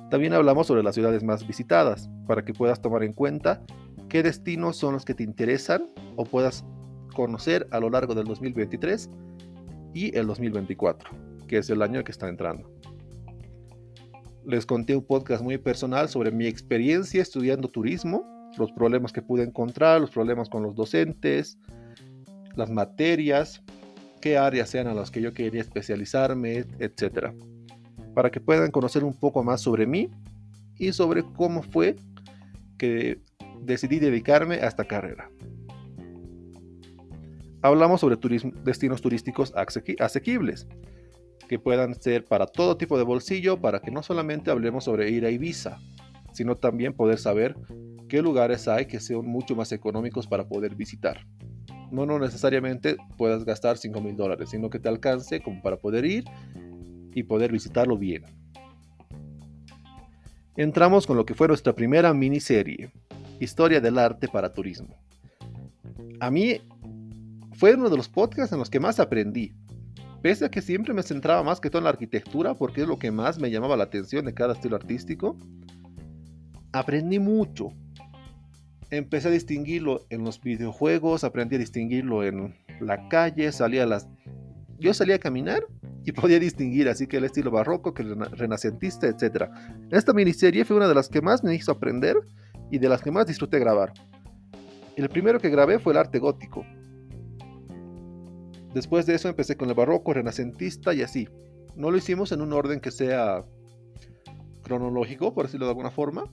También 0.09 0.33
hablamos 0.33 0.67
sobre 0.67 0.83
las 0.83 0.95
ciudades 0.95 1.23
más 1.23 1.45
visitadas, 1.45 2.09
para 2.27 2.45
que 2.45 2.53
puedas 2.53 2.81
tomar 2.81 3.03
en 3.03 3.13
cuenta 3.13 3.63
qué 4.07 4.23
destinos 4.23 4.77
son 4.77 4.93
los 4.93 5.03
que 5.03 5.15
te 5.15 5.23
interesan 5.23 5.87
o 6.15 6.25
puedas 6.25 6.63
conocer 7.13 7.67
a 7.71 7.79
lo 7.79 7.89
largo 7.89 8.13
del 8.13 8.25
2023 8.25 9.09
y 9.93 10.15
el 10.17 10.27
2024 10.27 11.34
que 11.47 11.57
es 11.57 11.69
el 11.69 11.81
año 11.81 12.03
que 12.03 12.11
está 12.11 12.27
entrando. 12.27 12.69
Les 14.45 14.65
conté 14.65 14.95
un 14.95 15.05
podcast 15.05 15.43
muy 15.43 15.57
personal 15.57 16.07
sobre 16.07 16.31
mi 16.31 16.45
experiencia 16.45 17.21
estudiando 17.21 17.67
turismo, 17.67 18.23
los 18.57 18.71
problemas 18.71 19.11
que 19.11 19.21
pude 19.21 19.43
encontrar, 19.43 19.99
los 19.99 20.11
problemas 20.11 20.49
con 20.49 20.63
los 20.63 20.75
docentes, 20.75 21.57
las 22.55 22.69
materias, 22.69 23.63
qué 24.21 24.37
áreas 24.37 24.69
sean 24.69 24.87
a 24.87 24.93
las 24.93 25.11
que 25.11 25.21
yo 25.21 25.33
quería 25.33 25.61
especializarme, 25.61 26.65
etc. 26.79 27.33
Para 28.13 28.29
que 28.29 28.39
puedan 28.39 28.71
conocer 28.71 29.03
un 29.03 29.13
poco 29.13 29.43
más 29.43 29.61
sobre 29.61 29.87
mí 29.87 30.09
y 30.77 30.93
sobre 30.93 31.23
cómo 31.23 31.63
fue 31.63 31.95
que 32.77 33.19
decidí 33.61 33.99
dedicarme 33.99 34.55
a 34.55 34.67
esta 34.67 34.85
carrera. 34.85 35.29
Hablamos 37.61 38.01
sobre 38.01 38.17
destinos 38.63 39.01
turísticos 39.01 39.53
asequibles 39.55 40.67
que 41.47 41.59
puedan 41.59 41.93
ser 41.95 42.25
para 42.25 42.45
todo 42.45 42.77
tipo 42.77 42.97
de 42.97 43.03
bolsillo, 43.03 43.59
para 43.59 43.79
que 43.79 43.91
no 43.91 44.03
solamente 44.03 44.51
hablemos 44.51 44.83
sobre 44.83 45.09
ir 45.09 45.25
a 45.25 45.29
Ibiza, 45.29 45.79
sino 46.33 46.55
también 46.55 46.93
poder 46.93 47.17
saber 47.17 47.55
qué 48.07 48.21
lugares 48.21 48.67
hay 48.67 48.85
que 48.85 48.99
sean 48.99 49.25
mucho 49.25 49.55
más 49.55 49.71
económicos 49.71 50.27
para 50.27 50.47
poder 50.47 50.75
visitar. 50.75 51.25
No, 51.91 52.05
no 52.05 52.19
necesariamente 52.19 52.97
puedas 53.17 53.45
gastar 53.45 53.77
5 53.77 54.01
mil 54.01 54.15
dólares, 54.15 54.49
sino 54.49 54.69
que 54.69 54.79
te 54.79 54.89
alcance 54.89 55.41
como 55.41 55.61
para 55.61 55.77
poder 55.77 56.05
ir 56.05 56.25
y 57.13 57.23
poder 57.23 57.51
visitarlo 57.51 57.97
bien. 57.97 58.23
Entramos 60.57 61.05
con 61.05 61.17
lo 61.17 61.25
que 61.25 61.33
fue 61.33 61.47
nuestra 61.47 61.73
primera 61.73 62.13
miniserie, 62.13 62.91
Historia 63.39 63.81
del 63.81 63.97
Arte 63.97 64.27
para 64.27 64.53
Turismo. 64.53 64.95
A 66.19 66.31
mí 66.31 66.61
fue 67.53 67.75
uno 67.75 67.89
de 67.89 67.97
los 67.97 68.07
podcasts 68.07 68.53
en 68.53 68.59
los 68.59 68.69
que 68.69 68.79
más 68.79 68.99
aprendí, 68.99 69.53
Pese 70.21 70.45
a 70.45 70.49
que 70.49 70.61
siempre 70.61 70.93
me 70.93 71.03
centraba 71.03 71.43
más 71.43 71.59
que 71.59 71.69
todo 71.69 71.79
en 71.79 71.83
la 71.85 71.91
arquitectura, 71.91 72.55
porque 72.55 72.81
es 72.81 72.87
lo 72.87 72.97
que 72.97 73.11
más 73.11 73.39
me 73.39 73.51
llamaba 73.51 73.77
la 73.77 73.83
atención 73.83 74.25
de 74.25 74.33
cada 74.33 74.53
estilo 74.53 74.75
artístico, 74.75 75.37
aprendí 76.71 77.19
mucho. 77.19 77.69
Empecé 78.89 79.27
a 79.27 79.31
distinguirlo 79.31 80.05
en 80.09 80.23
los 80.23 80.41
videojuegos, 80.41 81.23
aprendí 81.23 81.55
a 81.55 81.59
distinguirlo 81.59 82.23
en 82.23 82.55
la 82.79 83.07
calle, 83.07 83.51
salía 83.51 83.83
a 83.83 83.87
las... 83.87 84.07
Yo 84.77 84.93
salía 84.93 85.15
a 85.15 85.19
caminar 85.19 85.65
y 86.05 86.11
podía 86.11 86.39
distinguir 86.39 86.89
así 86.89 87.07
que 87.07 87.17
el 87.17 87.25
estilo 87.25 87.51
barroco, 87.51 87.93
que 87.93 88.03
el 88.03 88.19
renacentista, 88.31 89.07
etc. 89.07 89.49
Esta 89.91 90.13
miniserie 90.13 90.65
fue 90.65 90.77
una 90.77 90.87
de 90.87 90.95
las 90.95 91.09
que 91.09 91.21
más 91.21 91.43
me 91.43 91.55
hizo 91.55 91.71
aprender 91.71 92.15
y 92.71 92.79
de 92.79 92.89
las 92.89 93.01
que 93.01 93.11
más 93.11 93.25
disfruté 93.27 93.59
grabar. 93.59 93.93
El 94.95 95.09
primero 95.09 95.39
que 95.39 95.49
grabé 95.49 95.79
fue 95.79 95.93
el 95.93 95.99
arte 95.99 96.19
gótico, 96.19 96.65
Después 98.75 99.05
de 99.05 99.15
eso 99.15 99.29
empecé 99.29 99.55
con 99.55 99.69
el 99.69 99.73
barroco, 99.73 100.13
renacentista 100.13 100.93
y 100.93 101.01
así. 101.01 101.29
No 101.77 101.91
lo 101.91 101.97
hicimos 101.97 102.33
en 102.33 102.41
un 102.41 102.51
orden 102.51 102.81
que 102.81 102.91
sea 102.91 103.45
cronológico, 104.63 105.33
por 105.33 105.45
decirlo 105.45 105.65
de 105.65 105.71
alguna 105.71 105.91
forma, 105.91 106.29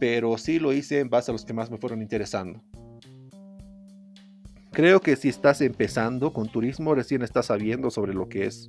pero 0.00 0.36
sí 0.38 0.58
lo 0.58 0.72
hice 0.72 0.98
en 0.98 1.08
base 1.08 1.30
a 1.30 1.34
los 1.34 1.44
que 1.44 1.52
más 1.52 1.70
me 1.70 1.78
fueron 1.78 2.02
interesando. 2.02 2.64
Creo 4.72 5.00
que 5.00 5.14
si 5.14 5.28
estás 5.28 5.60
empezando 5.60 6.32
con 6.32 6.48
turismo, 6.48 6.96
recién 6.96 7.22
estás 7.22 7.46
sabiendo 7.46 7.88
sobre 7.92 8.12
lo 8.12 8.28
que 8.28 8.46
es 8.46 8.68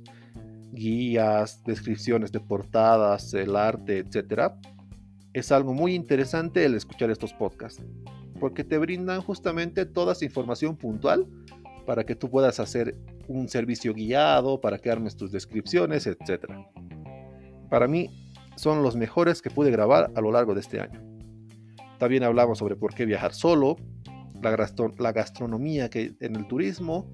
guías, 0.70 1.64
descripciones 1.64 2.30
de 2.30 2.38
portadas, 2.38 3.34
el 3.34 3.56
arte, 3.56 3.98
etc., 3.98 4.52
es 5.32 5.50
algo 5.50 5.74
muy 5.74 5.96
interesante 5.96 6.64
el 6.64 6.76
escuchar 6.76 7.10
estos 7.10 7.32
podcasts, 7.32 7.82
porque 8.38 8.62
te 8.62 8.78
brindan 8.78 9.20
justamente 9.20 9.84
toda 9.84 10.12
esa 10.12 10.24
información 10.24 10.76
puntual 10.76 11.26
para 11.88 12.04
que 12.04 12.14
tú 12.14 12.28
puedas 12.28 12.60
hacer 12.60 12.98
un 13.28 13.48
servicio 13.48 13.94
guiado, 13.94 14.60
para 14.60 14.76
que 14.76 14.90
armes 14.90 15.16
tus 15.16 15.32
descripciones, 15.32 16.06
etc. 16.06 16.44
Para 17.70 17.88
mí 17.88 18.10
son 18.56 18.82
los 18.82 18.94
mejores 18.94 19.40
que 19.40 19.48
pude 19.48 19.70
grabar 19.70 20.12
a 20.14 20.20
lo 20.20 20.30
largo 20.30 20.52
de 20.52 20.60
este 20.60 20.82
año. 20.82 21.02
También 21.98 22.24
hablamos 22.24 22.58
sobre 22.58 22.76
por 22.76 22.92
qué 22.92 23.06
viajar 23.06 23.32
solo, 23.32 23.76
la, 24.42 25.12
gastronomía 25.12 25.88
que 25.88 26.14
en 26.20 26.36
el 26.36 26.46
turismo, 26.46 27.10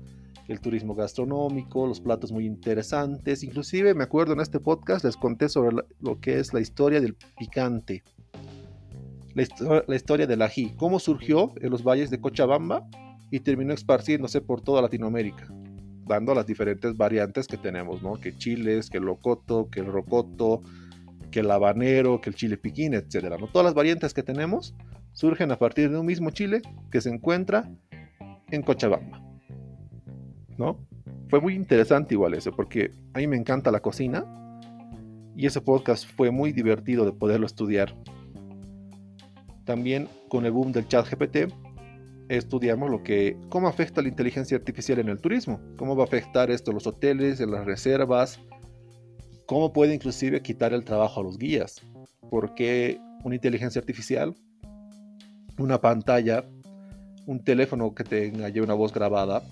el 0.49 0.59
turismo 0.61 0.97
gastronómico, 0.97 1.87
los 1.87 2.00
platos 2.00 2.33
muy 2.33 2.45
interesantes. 2.45 3.45
Inclusive 3.45 3.95
me 3.95 4.02
acuerdo 4.02 4.33
en 4.33 4.40
este 4.40 4.59
podcast 4.59 5.04
les 5.04 5.16
conté 5.16 5.49
sobre 5.49 5.85
lo 6.00 6.19
que 6.19 6.40
es 6.40 6.52
la 6.52 6.59
historia 6.59 7.00
del 7.00 7.14
picante. 7.38 8.02
La, 9.35 9.95
historia 9.95 10.26
del 10.26 10.43
ají, 10.43 10.75
cómo 10.76 10.99
surgió 10.99 11.52
en 11.61 11.71
los 11.71 11.85
valles 11.85 12.11
de 12.11 12.21
Cochabamba 12.21 12.88
y 13.35 13.41
terminó 13.41 13.75
esparciéndose 13.75 14.41
por 14.41 14.61
toda 14.61 14.81
Latinoamérica, 14.81 15.49
dando 16.07 16.37
las 16.37 16.47
diferentes 16.47 16.97
variantes 16.97 17.49
que 17.49 17.57
tenemos, 17.57 18.00
¿no? 18.00 18.14
Que 18.14 18.37
chiles, 18.37 18.88
que 18.88 18.99
el 18.99 19.07
locoto, 19.07 19.69
que 19.69 19.81
el 19.81 19.87
rocoto, 19.87 20.62
que 21.33 21.41
el 21.41 21.50
habanero, 21.50 22.21
que 22.21 22.31
el 22.31 22.37
chile 22.37 22.57
piquín, 22.59 22.95
etcétera. 22.95 23.37
¿no? 23.37 23.49
Todas 23.49 23.64
las 23.64 23.75
variantes 23.75 24.14
que 24.14 24.23
tenemos 24.23 24.76
surgen 25.14 25.50
a 25.50 25.59
partir 25.59 25.91
de 25.91 25.99
un 25.99 26.07
mismo 26.07 26.31
chile 26.31 26.62
que 26.93 27.00
se 27.00 27.11
encuentra 27.11 27.69
en 28.53 28.62
Cochabamba. 28.62 29.21
¿No? 30.57 30.79
Fue 31.29 31.41
muy 31.41 31.55
interesante 31.55 32.14
igual 32.14 32.35
eso, 32.35 32.53
porque 32.53 32.93
a 33.14 33.19
mí 33.19 33.26
me 33.26 33.37
encanta 33.37 33.73
la 33.73 33.81
cocina 33.81 34.25
y 35.35 35.47
ese 35.47 35.61
podcast 35.61 36.09
fue 36.09 36.31
muy 36.31 36.53
divertido 36.53 37.05
de 37.05 37.11
poderlo 37.11 37.47
estudiar. 37.47 37.97
También 39.64 40.07
con 40.29 40.47
el 40.47 40.53
boom 40.53 40.71
del 40.71 40.87
chat 40.87 41.11
GPT 41.11 41.53
estudiamos 42.28 42.90
lo 42.90 43.02
que 43.02 43.37
cómo 43.49 43.69
afecta 43.69 44.02
la 44.02 44.09
inteligencia 44.09 44.57
artificial 44.57 44.99
en 44.99 45.09
el 45.09 45.21
turismo, 45.21 45.61
cómo 45.76 45.97
va 45.97 46.04
a 46.04 46.07
afectar 46.07 46.50
esto 46.50 46.71
en 46.71 46.76
los 46.76 46.87
hoteles, 46.87 47.40
en 47.40 47.50
las 47.50 47.64
reservas, 47.64 48.40
cómo 49.47 49.73
puede 49.73 49.95
inclusive 49.95 50.43
quitar 50.43 50.73
el 50.73 50.85
trabajo 50.85 51.21
a 51.21 51.25
los 51.25 51.38
guías, 51.38 51.81
porque 52.31 52.99
una 53.25 53.35
inteligencia 53.35 53.81
artificial 53.81 54.35
una 55.59 55.81
pantalla, 55.81 56.45
un 57.26 57.43
teléfono 57.43 57.95
que 57.95 58.04
tenga 58.04 58.49
ya 58.49 58.62
una 58.62 58.75
voz 58.75 58.93
grabada, 58.93 59.43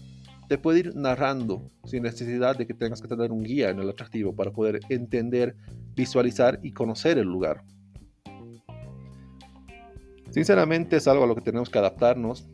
te 0.49 0.59
puede 0.59 0.81
ir 0.81 0.97
narrando 0.97 1.71
sin 1.85 2.03
necesidad 2.03 2.57
de 2.57 2.67
que 2.67 2.75
tengas 2.75 3.01
que 3.01 3.09
tener 3.09 3.31
un 3.33 3.43
guía 3.43 3.71
en 3.71 3.79
el 3.79 3.89
atractivo 3.89 4.35
para 4.35 4.51
poder 4.51 4.81
entender, 4.89 5.57
visualizar 5.95 6.59
y 6.63 6.73
conocer 6.73 7.19
el 7.19 7.27
lugar. 7.27 7.63
Sinceramente 10.31 10.97
es 10.97 11.07
algo 11.07 11.25
a 11.25 11.27
lo 11.27 11.35
que 11.35 11.43
tenemos 11.43 11.71
que 11.71 11.79
adaptarnos. 11.79 12.49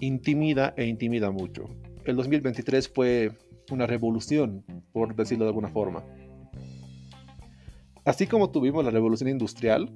Intimida 0.00 0.72
e 0.78 0.86
intimida 0.86 1.30
mucho. 1.30 1.68
El 2.06 2.16
2023 2.16 2.88
fue 2.88 3.32
una 3.70 3.86
revolución, 3.86 4.64
por 4.92 5.14
decirlo 5.14 5.44
de 5.44 5.50
alguna 5.50 5.68
forma. 5.68 6.02
Así 8.06 8.26
como 8.26 8.50
tuvimos 8.50 8.82
la 8.82 8.90
revolución 8.90 9.28
industrial, 9.28 9.92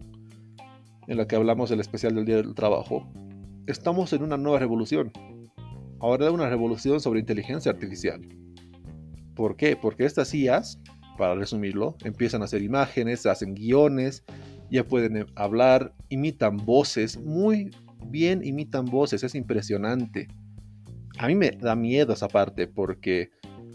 en 1.06 1.16
la 1.16 1.26
que 1.26 1.36
hablamos 1.36 1.70
del 1.70 1.80
especial 1.80 2.14
del 2.14 2.26
Día 2.26 2.36
del 2.36 2.54
Trabajo, 2.54 3.08
estamos 3.66 4.12
en 4.12 4.22
una 4.22 4.36
nueva 4.36 4.58
revolución. 4.58 5.10
Ahora 6.00 6.30
una 6.30 6.50
revolución 6.50 7.00
sobre 7.00 7.20
inteligencia 7.20 7.72
artificial. 7.72 8.20
¿Por 9.34 9.56
qué? 9.56 9.74
Porque 9.74 10.04
estas 10.04 10.34
IAs, 10.34 10.78
para 11.16 11.34
resumirlo, 11.34 11.96
empiezan 12.04 12.42
a 12.42 12.44
hacer 12.44 12.62
imágenes, 12.62 13.24
hacen 13.24 13.54
guiones, 13.54 14.22
ya 14.70 14.84
pueden 14.84 15.26
hablar, 15.34 15.94
imitan 16.10 16.58
voces, 16.58 17.18
muy 17.18 17.70
bien 18.06 18.44
imitan 18.44 18.86
voces, 18.86 19.24
es 19.24 19.34
impresionante. 19.34 20.28
A 21.18 21.28
mí 21.28 21.34
me 21.34 21.50
da 21.50 21.74
miedo 21.76 22.12
esa 22.12 22.28
parte 22.28 22.66
porque 22.66 23.30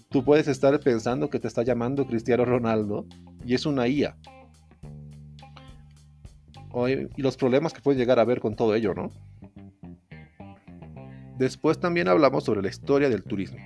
tú 0.10 0.24
puedes 0.24 0.48
estar 0.48 0.80
pensando 0.80 1.30
que 1.30 1.40
te 1.40 1.48
está 1.48 1.64
llamando 1.64 2.06
Cristiano 2.06 2.46
Ronaldo 2.46 3.06
y 3.46 3.54
es 3.54 3.66
una 3.66 3.88
IA 3.88 4.18
y 7.16 7.22
los 7.22 7.38
problemas 7.38 7.74
que 7.74 7.82
puede 7.82 7.98
llegar 7.98 8.20
a 8.20 8.22
haber 8.22 8.40
con 8.40 8.56
todo 8.56 8.76
ello, 8.76 8.94
¿no? 8.94 9.10
Después 11.38 11.80
también 11.80 12.08
hablamos 12.08 12.44
sobre 12.44 12.62
la 12.62 12.68
historia 12.68 13.10
del 13.10 13.24
turismo. 13.24 13.60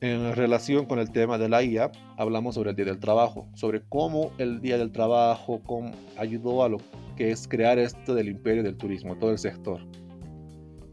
En 0.00 0.34
relación 0.34 0.86
con 0.86 0.98
el 0.98 1.10
tema 1.10 1.38
de 1.38 1.48
la 1.48 1.62
IA, 1.62 1.90
hablamos 2.16 2.54
sobre 2.54 2.70
el 2.70 2.76
Día 2.76 2.86
del 2.86 2.98
Trabajo, 2.98 3.48
sobre 3.54 3.82
cómo 3.88 4.32
el 4.38 4.60
Día 4.60 4.78
del 4.78 4.92
Trabajo 4.92 5.60
cómo 5.64 5.92
ayudó 6.16 6.64
a 6.64 6.68
lo 6.68 6.78
que 7.16 7.30
es 7.30 7.48
crear 7.48 7.78
esto 7.78 8.14
del 8.14 8.28
imperio 8.28 8.62
del 8.62 8.76
turismo, 8.76 9.16
todo 9.16 9.30
el 9.30 9.38
sector. 9.38 9.80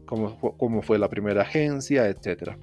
Cómo, 0.06 0.82
fue 0.82 0.98
la 0.98 1.08
primera 1.08 1.42
agencia, 1.42 2.08
etc. 2.08 2.56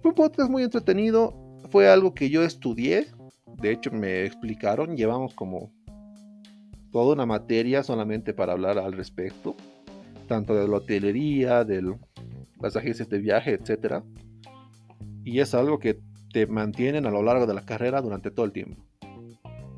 Fue 0.00 0.10
un 0.10 0.14
podcast 0.14 0.50
muy 0.50 0.62
entretenido, 0.62 1.34
fue 1.70 1.88
algo 1.88 2.14
que 2.14 2.30
yo 2.30 2.42
estudié 2.42 3.06
de 3.64 3.70
hecho, 3.70 3.90
me 3.90 4.24
explicaron, 4.24 4.96
llevamos 4.96 5.34
como 5.34 5.72
toda 6.90 7.14
una 7.14 7.26
materia 7.26 7.82
solamente 7.82 8.34
para 8.34 8.52
hablar 8.52 8.78
al 8.78 8.92
respecto, 8.92 9.56
tanto 10.28 10.54
de 10.54 10.68
la 10.68 10.76
hotelería, 10.76 11.64
de 11.64 11.96
las 12.60 12.76
agencias 12.76 13.08
de 13.08 13.18
viaje, 13.18 13.54
etc. 13.54 14.02
Y 15.24 15.40
es 15.40 15.54
algo 15.54 15.78
que 15.78 15.98
te 16.32 16.46
mantienen 16.46 17.06
a 17.06 17.10
lo 17.10 17.22
largo 17.22 17.46
de 17.46 17.54
la 17.54 17.64
carrera 17.64 18.02
durante 18.02 18.30
todo 18.30 18.44
el 18.44 18.52
tiempo. 18.52 18.82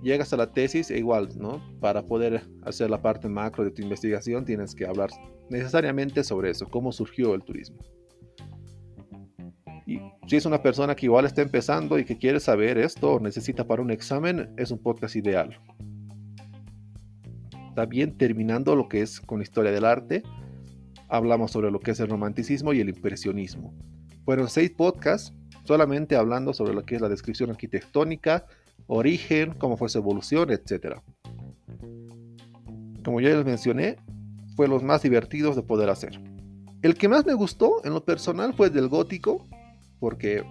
Llegas 0.02 0.32
a 0.32 0.36
la 0.36 0.52
tesis 0.52 0.90
e 0.90 0.98
igual, 0.98 1.30
¿no? 1.38 1.60
Para 1.80 2.06
poder 2.06 2.42
hacer 2.62 2.90
la 2.90 3.00
parte 3.00 3.28
macro 3.28 3.64
de 3.64 3.70
tu 3.70 3.82
investigación 3.82 4.44
tienes 4.44 4.74
que 4.74 4.86
hablar 4.86 5.10
necesariamente 5.48 6.22
sobre 6.22 6.50
eso, 6.50 6.66
cómo 6.66 6.92
surgió 6.92 7.34
el 7.34 7.42
turismo. 7.42 7.78
Y 9.86 10.00
si 10.26 10.36
es 10.36 10.44
una 10.46 10.62
persona 10.62 10.96
que 10.96 11.06
igual 11.06 11.26
está 11.26 11.42
empezando 11.42 11.98
y 11.98 12.04
que 12.04 12.18
quiere 12.18 12.40
saber 12.40 12.76
esto 12.76 13.14
o 13.14 13.20
necesita 13.20 13.66
para 13.66 13.82
un 13.82 13.90
examen, 13.90 14.52
es 14.56 14.70
un 14.70 14.78
podcast 14.78 15.14
ideal. 15.14 15.60
También 17.76 18.16
terminando 18.16 18.74
lo 18.74 18.88
que 18.88 19.02
es 19.02 19.20
con 19.20 19.42
historia 19.42 19.70
del 19.70 19.84
arte, 19.84 20.24
hablamos 21.08 21.52
sobre 21.52 21.70
lo 21.70 21.78
que 21.78 21.92
es 21.92 22.00
el 22.00 22.08
romanticismo 22.08 22.72
y 22.72 22.80
el 22.80 22.88
impresionismo. 22.88 23.72
Fueron 24.24 24.48
seis 24.48 24.72
podcasts 24.72 25.32
solamente 25.64 26.16
hablando 26.16 26.52
sobre 26.52 26.74
lo 26.74 26.84
que 26.84 26.96
es 26.96 27.00
la 27.00 27.08
descripción 27.08 27.50
arquitectónica, 27.50 28.46
origen, 28.86 29.54
cómo 29.58 29.76
fue 29.76 29.88
su 29.88 29.98
evolución, 29.98 30.50
etc. 30.50 31.00
Como 33.04 33.20
ya 33.20 33.30
les 33.30 33.44
mencioné, 33.44 33.96
fue 34.56 34.68
los 34.68 34.82
más 34.82 35.02
divertidos 35.02 35.56
de 35.56 35.62
poder 35.62 35.90
hacer. 35.90 36.20
El 36.82 36.94
que 36.94 37.08
más 37.08 37.26
me 37.26 37.34
gustó 37.34 37.84
en 37.84 37.94
lo 37.94 38.04
personal 38.04 38.54
fue 38.54 38.68
el 38.68 38.72
del 38.72 38.88
gótico, 38.88 39.46
porque 39.98 40.44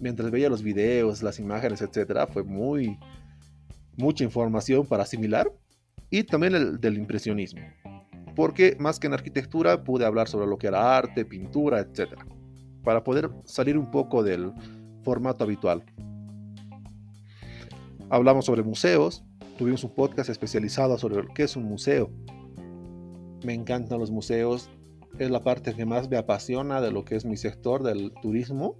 mientras 0.00 0.30
veía 0.30 0.48
los 0.48 0.62
videos, 0.62 1.22
las 1.22 1.38
imágenes, 1.38 1.82
etcétera, 1.82 2.26
fue 2.26 2.42
muy 2.42 2.98
mucha 3.96 4.24
información 4.24 4.86
para 4.86 5.02
asimilar 5.02 5.52
y 6.10 6.24
también 6.24 6.54
el 6.54 6.80
del 6.80 6.96
impresionismo. 6.96 7.62
Porque 8.34 8.76
más 8.78 8.98
que 8.98 9.06
en 9.06 9.14
arquitectura 9.14 9.84
pude 9.84 10.04
hablar 10.04 10.28
sobre 10.28 10.46
lo 10.46 10.56
que 10.58 10.68
era 10.68 10.96
arte, 10.96 11.24
pintura, 11.24 11.80
etcétera, 11.80 12.26
para 12.82 13.04
poder 13.04 13.30
salir 13.44 13.76
un 13.76 13.90
poco 13.90 14.22
del 14.22 14.52
formato 15.02 15.44
habitual. 15.44 15.84
Hablamos 18.12 18.46
sobre 18.46 18.64
museos, 18.64 19.22
tuvimos 19.56 19.84
un 19.84 19.94
podcast 19.94 20.30
especializado 20.30 20.98
sobre 20.98 21.28
qué 21.32 21.44
es 21.44 21.54
un 21.54 21.62
museo. 21.62 22.10
Me 23.44 23.54
encantan 23.54 24.00
los 24.00 24.10
museos, 24.10 24.68
es 25.20 25.30
la 25.30 25.38
parte 25.38 25.74
que 25.74 25.86
más 25.86 26.10
me 26.10 26.16
apasiona 26.16 26.80
de 26.80 26.90
lo 26.90 27.04
que 27.04 27.14
es 27.14 27.24
mi 27.24 27.36
sector 27.36 27.84
del 27.84 28.12
turismo. 28.20 28.74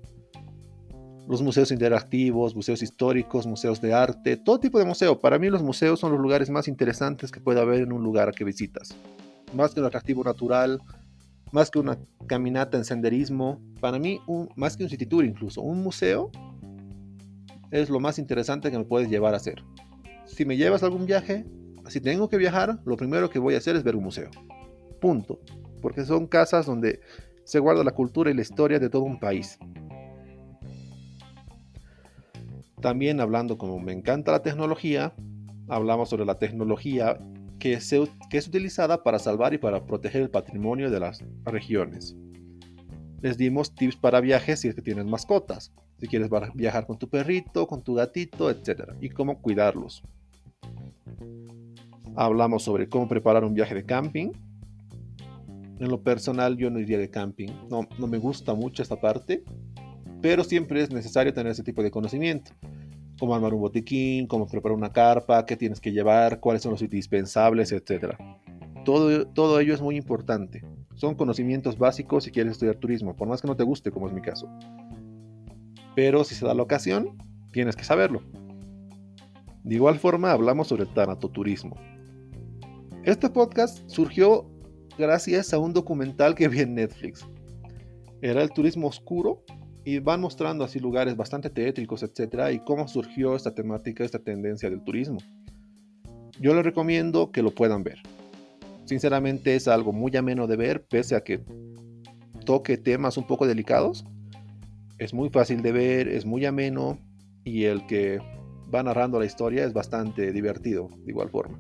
Los 1.29 1.43
museos 1.43 1.71
interactivos, 1.71 2.57
museos 2.57 2.83
históricos, 2.83 3.47
museos 3.47 3.81
de 3.81 3.95
arte, 3.95 4.37
todo 4.37 4.59
tipo 4.59 4.81
de 4.81 4.85
museo. 4.85 5.21
Para 5.21 5.39
mí 5.39 5.49
los 5.49 5.63
museos 5.63 6.01
son 6.01 6.11
los 6.11 6.21
lugares 6.21 6.51
más 6.51 6.67
interesantes 6.67 7.31
que 7.31 7.41
puede 7.41 7.61
haber 7.61 7.83
en 7.83 7.93
un 7.93 8.03
lugar 8.03 8.33
que 8.33 8.43
visitas. 8.43 8.97
Más 9.55 9.73
que 9.73 9.79
un 9.79 9.87
atractivo 9.87 10.25
natural, 10.25 10.81
más 11.53 11.71
que 11.71 11.79
una 11.79 12.01
caminata 12.27 12.77
en 12.77 12.85
senderismo. 12.85 13.61
Para 13.81 14.01
mí, 14.01 14.19
más 14.57 14.77
que 14.77 14.83
un 14.83 14.91
city 14.91 15.07
tour 15.07 15.25
incluso, 15.25 15.63
un 15.63 15.85
museo 15.85 16.33
es 17.71 17.91
lo 17.91 18.01
más 18.01 18.19
interesante 18.19 18.71
que 18.71 18.79
me 18.79 18.85
puedes 18.85 19.09
llevar 19.09 19.35
a 19.35 19.39
hacer. 19.39 19.63
Si 20.27 20.45
me 20.45 20.57
llevas 20.57 20.83
a 20.83 20.87
algún 20.87 21.07
viaje, 21.07 21.45
si 21.89 22.01
tengo 22.01 22.29
que 22.29 22.37
viajar, 22.37 22.81
lo 22.85 22.97
primero 22.97 23.31
que 23.31 23.39
voy 23.39 23.55
a 23.55 23.59
hacer 23.59 23.77
es 23.77 23.83
ver 23.83 23.97
un 23.97 24.05
museo. 24.05 24.31
Punto 25.01 25.41
porque 25.81 26.05
son 26.05 26.27
casas 26.27 26.67
donde 26.67 27.01
se 27.45 27.59
guarda 27.59 27.83
la 27.83 27.93
cultura 27.93 28.31
y 28.31 28.35
la 28.35 28.43
historia 28.43 28.79
de 28.79 28.89
todo 28.89 29.03
un 29.03 29.19
país. 29.19 29.59
También 32.81 33.21
hablando 33.21 33.59
como 33.59 33.79
me 33.79 33.93
encanta 33.93 34.33
la 34.33 34.43
tecnología, 34.43 35.15
hablamos 35.69 36.09
sobre 36.09 36.25
la 36.25 36.39
tecnología 36.39 37.19
que, 37.59 37.79
que 38.31 38.39
es 38.39 38.49
utilizada 38.49 39.03
para 39.03 39.19
salvar 39.19 39.53
y 39.53 39.59
para 39.59 39.85
proteger 39.85 40.23
el 40.23 40.31
patrimonio 40.31 40.91
de 40.91 41.01
las 41.01 41.23
regiones. 41.45 42.17
Les 43.21 43.37
dimos 43.37 43.75
tips 43.75 43.97
para 43.97 44.21
viajes 44.21 44.61
si 44.61 44.69
es 44.69 44.75
que 44.75 44.81
tienen 44.81 45.11
mascotas. 45.11 45.73
Si 46.01 46.07
quieres 46.09 46.31
viajar 46.55 46.87
con 46.87 46.99
tu 46.99 47.09
perrito, 47.09 47.67
con 47.67 47.83
tu 47.83 47.95
gatito, 47.95 48.51
etc. 48.51 48.93
Y 49.01 49.11
cómo 49.11 49.41
cuidarlos. 49.41 50.03
Hablamos 52.17 52.63
sobre 52.63 52.89
cómo 52.89 53.07
preparar 53.07 53.45
un 53.45 53.55
viaje 53.55 53.75
de 53.75 53.85
camping. 53.85 54.33
En 55.79 55.89
lo 55.89 56.03
personal 56.03 56.57
yo 56.57 56.71
no 56.71 56.79
iría 56.79 56.99
de 56.99 57.09
camping, 57.09 57.49
no, 57.71 57.89
no 57.99 58.07
me 58.07 58.19
gusta 58.19 58.53
mucho 58.55 58.83
esta 58.83 59.01
parte, 59.01 59.45
pero 60.21 60.45
siempre 60.45 60.83
es 60.83 60.91
necesario 60.91 61.33
tener 61.33 61.53
ese 61.53 61.63
tipo 61.63 61.83
de 61.83 61.91
conocimiento. 61.91 62.53
Cómo 63.19 63.35
armar 63.35 63.55
un 63.55 63.61
botiquín, 63.61 64.27
cómo 64.27 64.47
preparar 64.47 64.77
una 64.77 64.93
carpa, 64.93 65.47
qué 65.47 65.57
tienes 65.57 65.81
que 65.81 65.93
llevar, 65.93 66.41
cuáles 66.41 66.63
son 66.63 66.73
los 66.73 66.83
indispensables, 66.83 67.73
etc. 67.73 68.15
Todo, 68.85 69.27
todo 69.29 69.59
ello 69.61 69.73
es 69.73 69.81
muy 69.81 69.97
importante. 69.97 70.63
Son 70.95 71.15
conocimientos 71.15 71.79
básicos 71.79 72.25
si 72.25 72.31
quieres 72.31 72.53
estudiar 72.53 72.77
turismo, 72.77 73.17
por 73.17 73.29
más 73.29 73.41
que 73.41 73.49
no 73.49 73.57
te 73.57 73.65
guste, 73.65 73.91
como 73.91 74.07
es 74.07 74.13
mi 74.13 74.21
caso. 74.21 74.51
Pero 75.95 76.25
si 76.25 76.35
se 76.35 76.47
da 76.47 76.55
la 76.55 76.63
ocasión, 76.63 77.19
tienes 77.53 77.77
que 77.77 77.85
saberlo. 77.85 78.23
De 79.65 79.75
igual 79.75 79.99
forma, 79.99 80.33
hablamos 80.33 80.69
sobre 80.69 80.85
el 80.85 80.95
tanatoturismo. 80.95 81.77
Este 83.05 83.29
podcast 83.31 83.89
surgió 83.89 84.47
gracias 84.99 85.53
a 85.53 85.59
un 85.59 85.73
documental 85.73 86.35
que 86.35 86.49
vi 86.49 86.61
en 86.61 86.75
Netflix. 86.75 87.27
Era 88.23 88.43
el 88.43 88.51
turismo 88.51 88.89
oscuro 88.89 89.45
y 89.85 89.99
van 89.99 90.21
mostrando 90.21 90.65
así 90.65 90.79
lugares 90.79 91.17
bastante 91.17 91.51
tétricos, 91.51 92.03
etcétera, 92.03 92.53
y 92.53 92.61
cómo 92.61 92.87
surgió 92.87 93.35
esta 93.35 93.55
temática, 93.55 94.05
esta 94.05 94.19
tendencia 94.19 94.69
del 94.69 94.83
turismo. 94.85 95.19
Yo 96.39 96.55
les 96.55 96.65
recomiendo 96.65 97.31
que 97.33 97.43
lo 97.43 97.51
puedan 97.51 97.83
ver. 97.83 97.99
Sinceramente 98.85 99.55
es 99.55 99.69
algo 99.69 99.93
muy 99.93 100.17
ameno 100.17 100.47
de 100.47 100.57
ver, 100.57 100.85
pese 100.85 101.17
a 101.17 101.23
que 101.23 101.41
toque 102.45 102.77
temas 102.77 103.17
un 103.17 103.27
poco 103.27 103.47
delicados. 103.47 104.05
Es 105.01 105.15
muy 105.15 105.31
fácil 105.31 105.63
de 105.63 105.73
ver, 105.73 106.09
es 106.09 106.27
muy 106.27 106.45
ameno 106.45 106.99
y 107.43 107.65
el 107.65 107.87
que 107.87 108.19
va 108.73 108.83
narrando 108.83 109.19
la 109.19 109.25
historia 109.25 109.65
es 109.65 109.73
bastante 109.73 110.31
divertido 110.31 110.89
de 111.05 111.11
igual 111.11 111.31
forma. 111.31 111.59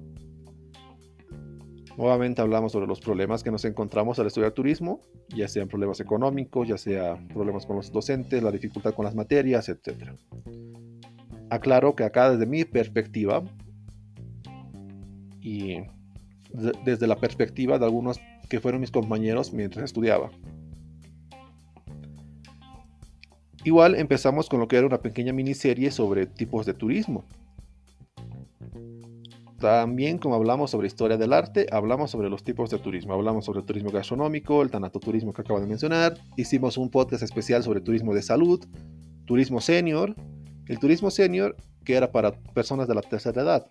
Nuevamente 1.96 2.42
hablamos 2.42 2.72
sobre 2.72 2.86
los 2.86 3.00
problemas 3.00 3.42
que 3.42 3.50
nos 3.50 3.64
encontramos 3.64 4.18
al 4.18 4.26
estudiar 4.26 4.52
turismo, 4.52 5.00
ya 5.34 5.48
sean 5.48 5.68
problemas 5.68 6.00
económicos, 6.00 6.68
ya 6.68 6.76
sea 6.76 7.16
problemas 7.32 7.64
con 7.64 7.76
los 7.76 7.90
docentes, 7.90 8.42
la 8.42 8.52
dificultad 8.52 8.92
con 8.92 9.06
las 9.06 9.14
materias, 9.14 9.70
etc. 9.70 10.10
Aclaro 11.48 11.96
que 11.96 12.04
acá 12.04 12.30
desde 12.30 12.44
mi 12.44 12.66
perspectiva 12.66 13.42
y 15.40 15.78
desde 16.84 17.06
la 17.06 17.16
perspectiva 17.16 17.78
de 17.78 17.86
algunos 17.86 18.20
que 18.50 18.60
fueron 18.60 18.82
mis 18.82 18.90
compañeros 18.90 19.54
mientras 19.54 19.86
estudiaba. 19.86 20.30
Igual 23.64 23.94
empezamos 23.94 24.48
con 24.48 24.60
lo 24.60 24.68
que 24.68 24.76
era 24.76 24.86
una 24.86 25.02
pequeña 25.02 25.32
miniserie 25.32 25.90
sobre 25.90 26.26
tipos 26.26 26.64
de 26.66 26.74
turismo. 26.74 27.24
También 29.58 30.16
como 30.16 30.36
hablamos 30.36 30.70
sobre 30.70 30.86
historia 30.86 31.18
del 31.18 31.34
arte, 31.34 31.66
hablamos 31.70 32.10
sobre 32.10 32.30
los 32.30 32.42
tipos 32.42 32.70
de 32.70 32.78
turismo. 32.78 33.12
Hablamos 33.12 33.44
sobre 33.44 33.60
turismo 33.60 33.90
gastronómico, 33.90 34.62
el 34.62 34.70
tanatoturismo 34.70 35.34
que 35.34 35.42
acabo 35.42 35.60
de 35.60 35.66
mencionar. 35.66 36.16
Hicimos 36.36 36.78
un 36.78 36.90
podcast 36.90 37.22
especial 37.22 37.62
sobre 37.62 37.82
turismo 37.82 38.14
de 38.14 38.22
salud, 38.22 38.64
turismo 39.26 39.60
senior. 39.60 40.14
El 40.66 40.78
turismo 40.78 41.10
senior 41.10 41.56
que 41.84 41.94
era 41.94 42.10
para 42.10 42.32
personas 42.54 42.88
de 42.88 42.94
la 42.94 43.02
tercera 43.02 43.42
edad. 43.42 43.70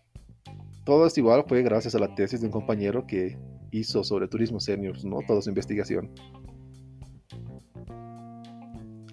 Todo 0.85 1.07
esto 1.07 1.19
igual 1.19 1.45
fue 1.47 1.63
gracias 1.63 1.95
a 1.95 1.99
la 1.99 2.13
tesis 2.13 2.41
de 2.41 2.47
un 2.47 2.51
compañero 2.51 3.07
que 3.07 3.37
hizo 3.71 4.03
sobre 4.03 4.27
turismo 4.27 4.59
senior, 4.59 5.03
¿no? 5.05 5.19
Toda 5.25 5.41
su 5.41 5.49
investigación. 5.49 6.11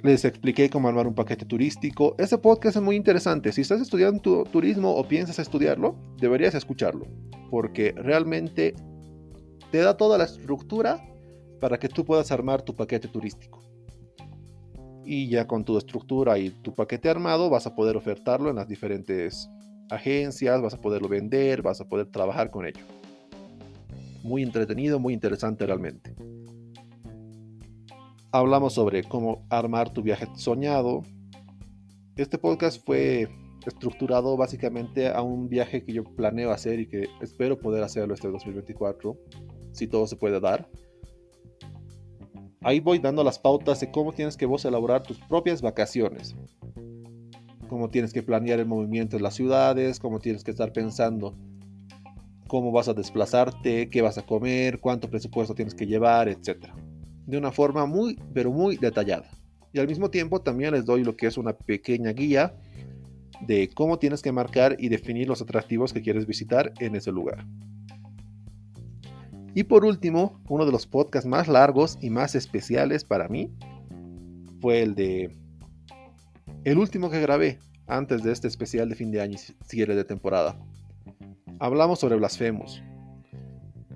Les 0.02 0.24
expliqué 0.24 0.68
cómo 0.68 0.88
armar 0.88 1.06
un 1.06 1.14
paquete 1.14 1.46
turístico. 1.46 2.14
Ese 2.18 2.36
podcast 2.36 2.76
es 2.76 2.82
muy 2.82 2.96
interesante. 2.96 3.50
Si 3.52 3.62
estás 3.62 3.80
estudiando 3.80 4.44
turismo 4.44 4.94
o 4.94 5.08
piensas 5.08 5.38
estudiarlo, 5.38 5.96
deberías 6.20 6.54
escucharlo. 6.54 7.06
Porque 7.50 7.92
realmente 7.96 8.74
te 9.70 9.78
da 9.78 9.96
toda 9.96 10.18
la 10.18 10.24
estructura 10.24 11.02
para 11.60 11.78
que 11.78 11.88
tú 11.88 12.04
puedas 12.04 12.30
armar 12.30 12.62
tu 12.62 12.74
paquete 12.74 13.08
turístico. 13.08 13.60
Y 15.04 15.28
ya 15.28 15.46
con 15.46 15.64
tu 15.64 15.78
estructura 15.78 16.38
y 16.38 16.50
tu 16.50 16.74
paquete 16.74 17.08
armado 17.08 17.48
vas 17.48 17.66
a 17.66 17.74
poder 17.74 17.96
ofertarlo 17.96 18.50
en 18.50 18.56
las 18.56 18.68
diferentes 18.68 19.48
agencias, 19.88 20.60
vas 20.60 20.74
a 20.74 20.80
poderlo 20.80 21.08
vender, 21.08 21.62
vas 21.62 21.80
a 21.80 21.88
poder 21.88 22.06
trabajar 22.08 22.50
con 22.50 22.66
ello. 22.66 22.84
Muy 24.22 24.42
entretenido, 24.42 24.98
muy 24.98 25.14
interesante 25.14 25.64
realmente 25.64 26.14
hablamos 28.38 28.74
sobre 28.74 29.02
cómo 29.02 29.46
armar 29.48 29.92
tu 29.92 30.02
viaje 30.02 30.26
soñado. 30.36 31.02
Este 32.16 32.38
podcast 32.38 32.84
fue 32.84 33.28
estructurado 33.66 34.36
básicamente 34.36 35.08
a 35.08 35.22
un 35.22 35.48
viaje 35.48 35.84
que 35.84 35.92
yo 35.92 36.04
planeo 36.04 36.50
hacer 36.50 36.80
y 36.80 36.86
que 36.86 37.08
espero 37.20 37.58
poder 37.58 37.82
hacerlo 37.82 38.14
este 38.14 38.28
2024, 38.28 39.16
si 39.72 39.86
todo 39.88 40.06
se 40.06 40.16
puede 40.16 40.38
dar. 40.38 40.68
Ahí 42.62 42.80
voy 42.80 42.98
dando 42.98 43.24
las 43.24 43.38
pautas 43.38 43.80
de 43.80 43.90
cómo 43.90 44.12
tienes 44.12 44.36
que 44.36 44.46
vos 44.46 44.64
elaborar 44.64 45.02
tus 45.02 45.18
propias 45.18 45.62
vacaciones. 45.62 46.36
Cómo 47.68 47.90
tienes 47.90 48.12
que 48.12 48.22
planear 48.22 48.60
el 48.60 48.66
movimiento 48.66 49.16
en 49.16 49.22
las 49.22 49.34
ciudades, 49.34 49.98
cómo 49.98 50.20
tienes 50.20 50.44
que 50.44 50.50
estar 50.50 50.72
pensando 50.72 51.34
cómo 52.48 52.70
vas 52.70 52.86
a 52.86 52.94
desplazarte, 52.94 53.90
qué 53.90 54.02
vas 54.02 54.18
a 54.18 54.22
comer, 54.24 54.78
cuánto 54.78 55.10
presupuesto 55.10 55.52
tienes 55.52 55.74
que 55.74 55.84
llevar, 55.84 56.28
etcétera 56.28 56.85
de 57.26 57.38
una 57.38 57.52
forma 57.52 57.86
muy, 57.86 58.18
pero 58.32 58.50
muy 58.50 58.76
detallada. 58.76 59.28
Y 59.72 59.78
al 59.78 59.88
mismo 59.88 60.10
tiempo 60.10 60.40
también 60.40 60.72
les 60.72 60.84
doy 60.84 61.04
lo 61.04 61.16
que 61.16 61.26
es 61.26 61.36
una 61.36 61.52
pequeña 61.52 62.12
guía 62.12 62.54
de 63.46 63.68
cómo 63.68 63.98
tienes 63.98 64.22
que 64.22 64.32
marcar 64.32 64.76
y 64.78 64.88
definir 64.88 65.28
los 65.28 65.42
atractivos 65.42 65.92
que 65.92 66.02
quieres 66.02 66.26
visitar 66.26 66.72
en 66.78 66.96
ese 66.96 67.12
lugar. 67.12 67.44
Y 69.54 69.64
por 69.64 69.84
último, 69.84 70.40
uno 70.48 70.66
de 70.66 70.72
los 70.72 70.86
podcasts 70.86 71.28
más 71.28 71.48
largos 71.48 71.98
y 72.00 72.10
más 72.10 72.34
especiales 72.34 73.04
para 73.04 73.28
mí 73.28 73.50
fue 74.60 74.82
el 74.82 74.94
de 74.94 75.30
el 76.64 76.78
último 76.78 77.10
que 77.10 77.20
grabé 77.20 77.58
antes 77.86 78.22
de 78.22 78.32
este 78.32 78.48
especial 78.48 78.88
de 78.88 78.96
fin 78.96 79.10
de 79.12 79.20
año 79.20 79.34
y 79.36 79.64
cierre 79.64 79.94
de 79.94 80.04
temporada. 80.04 80.58
Hablamos 81.58 82.00
sobre 82.00 82.16
blasfemos. 82.16 82.82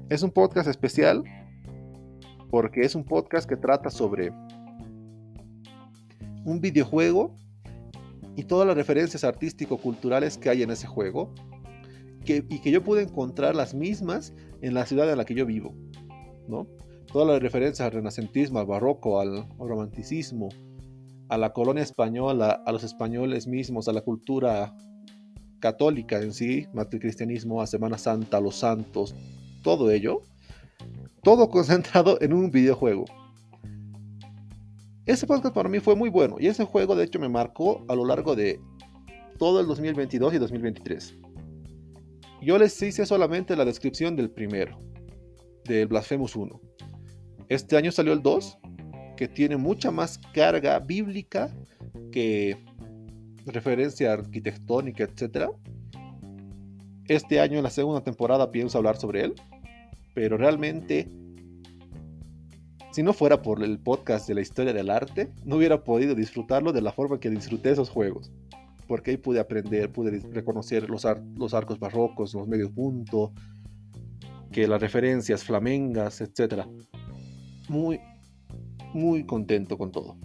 Es 0.08 0.22
un 0.22 0.30
podcast 0.30 0.68
especial 0.68 1.24
porque 2.50 2.82
es 2.82 2.94
un 2.94 3.04
podcast 3.04 3.48
que 3.48 3.56
trata 3.56 3.90
sobre 3.90 4.32
un 6.44 6.60
videojuego 6.60 7.34
y 8.36 8.44
todas 8.44 8.66
las 8.66 8.76
referencias 8.76 9.24
artístico-culturales 9.24 10.38
que 10.38 10.50
hay 10.50 10.62
en 10.62 10.70
ese 10.70 10.86
juego 10.86 11.34
y 12.24 12.60
que 12.60 12.70
yo 12.70 12.82
pude 12.84 13.02
encontrar 13.02 13.54
las 13.54 13.74
mismas 13.74 14.32
en 14.62 14.74
la 14.74 14.86
ciudad 14.86 15.10
en 15.10 15.18
la 15.18 15.24
que 15.24 15.34
yo 15.34 15.46
vivo, 15.46 15.74
¿no? 16.48 16.66
Todas 17.12 17.26
las 17.26 17.42
referencias 17.42 17.86
al 17.86 17.92
renacentismo, 17.92 18.60
al 18.60 18.66
barroco, 18.66 19.20
al, 19.20 19.48
romanticismo, 19.58 20.48
a 21.28 21.38
la 21.38 21.52
colonia 21.52 21.82
española, 21.82 22.62
a 22.64 22.72
los 22.72 22.84
españoles 22.84 23.46
mismos, 23.48 23.88
a 23.88 23.92
la 23.92 24.02
cultura 24.02 24.76
católica 25.58 26.20
en 26.20 26.32
sí, 26.32 26.66
cristianismo, 26.88 27.62
a 27.62 27.66
Semana 27.66 27.98
Santa, 27.98 28.36
a 28.36 28.40
los 28.40 28.56
santos, 28.56 29.14
todo 29.62 29.90
ello 29.90 30.22
todo 31.22 31.48
concentrado 31.50 32.18
en 32.20 32.32
un 32.32 32.50
videojuego. 32.50 33.04
Ese 35.06 35.26
podcast 35.26 35.54
para 35.54 35.68
mí 35.68 35.80
fue 35.80 35.96
muy 35.96 36.08
bueno 36.08 36.36
y 36.38 36.46
ese 36.46 36.64
juego 36.64 36.94
de 36.94 37.04
hecho 37.04 37.18
me 37.18 37.28
marcó 37.28 37.84
a 37.88 37.94
lo 37.94 38.04
largo 38.04 38.36
de 38.36 38.60
todo 39.38 39.60
el 39.60 39.66
2022 39.66 40.34
y 40.34 40.38
2023. 40.38 41.18
Yo 42.42 42.58
les 42.58 42.80
hice 42.80 43.04
solamente 43.04 43.56
la 43.56 43.64
descripción 43.64 44.16
del 44.16 44.30
primero, 44.30 44.80
del 45.64 45.88
Blasphemous 45.88 46.36
1. 46.36 46.60
Este 47.48 47.76
año 47.76 47.92
salió 47.92 48.12
el 48.12 48.22
2, 48.22 48.58
que 49.16 49.28
tiene 49.28 49.56
mucha 49.56 49.90
más 49.90 50.18
carga 50.32 50.78
bíblica 50.78 51.54
que 52.12 52.56
referencia 53.44 54.12
arquitectónica, 54.12 55.04
etc. 55.04 55.50
Este 57.06 57.40
año 57.40 57.58
en 57.58 57.64
la 57.64 57.70
segunda 57.70 58.02
temporada 58.02 58.50
pienso 58.50 58.78
hablar 58.78 58.96
sobre 58.96 59.24
él 59.24 59.34
pero 60.14 60.36
realmente, 60.36 61.08
si 62.92 63.02
no 63.02 63.12
fuera 63.12 63.42
por 63.42 63.62
el 63.62 63.78
podcast 63.78 64.26
de 64.28 64.34
la 64.34 64.40
historia 64.40 64.72
del 64.72 64.90
arte, 64.90 65.32
no 65.44 65.56
hubiera 65.56 65.84
podido 65.84 66.14
disfrutarlo 66.14 66.72
de 66.72 66.82
la 66.82 66.92
forma 66.92 67.20
que 67.20 67.30
disfruté 67.30 67.70
esos 67.70 67.90
juegos. 67.90 68.30
Porque 68.88 69.12
ahí 69.12 69.16
pude 69.16 69.38
aprender, 69.38 69.92
pude 69.92 70.18
reconocer 70.32 70.90
los, 70.90 71.04
arcos 71.04 71.78
barrocos, 71.78 72.34
los 72.34 72.48
medios 72.48 72.70
puntos, 72.72 73.30
que 74.50 74.66
las 74.66 74.80
referencias 74.80 75.44
flamengas, 75.44 76.20
etc. 76.20 76.64
Muy, 77.68 78.00
muy 78.92 79.24
contento 79.24 79.78
con 79.78 79.92
todo. 79.92 80.16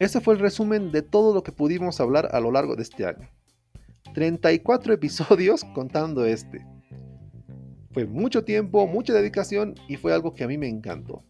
Ese 0.00 0.20
fue 0.20 0.34
el 0.34 0.40
resumen 0.40 0.90
de 0.90 1.02
todo 1.02 1.32
lo 1.34 1.42
que 1.42 1.52
pudimos 1.52 2.00
hablar 2.00 2.30
a 2.32 2.40
lo 2.40 2.50
largo 2.50 2.74
de 2.74 2.82
este 2.82 3.06
año. 3.06 3.28
34 4.14 4.94
episodios 4.94 5.64
contando 5.72 6.24
este. 6.24 6.66
Fue 7.92 8.06
mucho 8.06 8.44
tiempo, 8.44 8.86
mucha 8.86 9.12
dedicación 9.12 9.74
y 9.88 9.96
fue 9.96 10.14
algo 10.14 10.32
que 10.32 10.44
a 10.44 10.46
mí 10.46 10.56
me 10.56 10.68
encantó. 10.68 11.24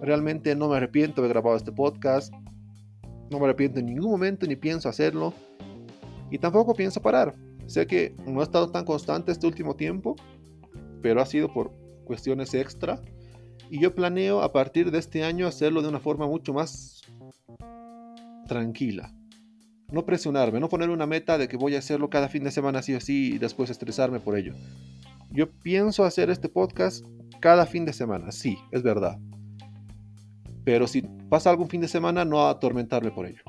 Realmente 0.00 0.54
no 0.54 0.68
me 0.68 0.76
arrepiento 0.76 1.20
de 1.20 1.26
haber 1.26 1.34
grabado 1.34 1.56
este 1.56 1.72
podcast. 1.72 2.32
No 3.30 3.40
me 3.40 3.46
arrepiento 3.46 3.80
en 3.80 3.86
ningún 3.86 4.12
momento 4.12 4.46
ni 4.46 4.54
pienso 4.54 4.88
hacerlo. 4.88 5.34
Y 6.30 6.38
tampoco 6.38 6.74
pienso 6.74 7.02
parar. 7.02 7.34
Sé 7.66 7.88
que 7.88 8.14
no 8.24 8.40
he 8.40 8.44
estado 8.44 8.70
tan 8.70 8.84
constante 8.84 9.32
este 9.32 9.48
último 9.48 9.74
tiempo, 9.74 10.14
pero 11.02 11.20
ha 11.20 11.26
sido 11.26 11.52
por 11.52 11.72
cuestiones 12.04 12.54
extra. 12.54 13.02
Y 13.68 13.80
yo 13.80 13.96
planeo 13.96 14.42
a 14.42 14.52
partir 14.52 14.92
de 14.92 14.98
este 14.98 15.24
año 15.24 15.48
hacerlo 15.48 15.82
de 15.82 15.88
una 15.88 15.98
forma 15.98 16.28
mucho 16.28 16.52
más 16.52 17.02
tranquila. 18.46 19.12
No 19.90 20.06
presionarme, 20.06 20.60
no 20.60 20.68
poner 20.68 20.90
una 20.90 21.06
meta 21.06 21.36
de 21.36 21.48
que 21.48 21.56
voy 21.56 21.74
a 21.74 21.78
hacerlo 21.78 22.10
cada 22.10 22.28
fin 22.28 22.44
de 22.44 22.52
semana 22.52 22.78
así 22.78 22.94
o 22.94 22.98
así 22.98 23.34
y 23.34 23.38
después 23.38 23.70
estresarme 23.70 24.20
por 24.20 24.38
ello. 24.38 24.54
Yo 25.34 25.50
pienso 25.50 26.04
hacer 26.04 26.30
este 26.30 26.48
podcast 26.48 27.04
cada 27.40 27.66
fin 27.66 27.84
de 27.84 27.92
semana, 27.92 28.30
sí, 28.30 28.56
es 28.70 28.84
verdad. 28.84 29.18
Pero 30.62 30.86
si 30.86 31.02
pasa 31.28 31.50
algún 31.50 31.68
fin 31.68 31.80
de 31.80 31.88
semana, 31.88 32.24
no 32.24 32.46
atormentarme 32.46 33.10
por 33.10 33.26
ello. 33.26 33.42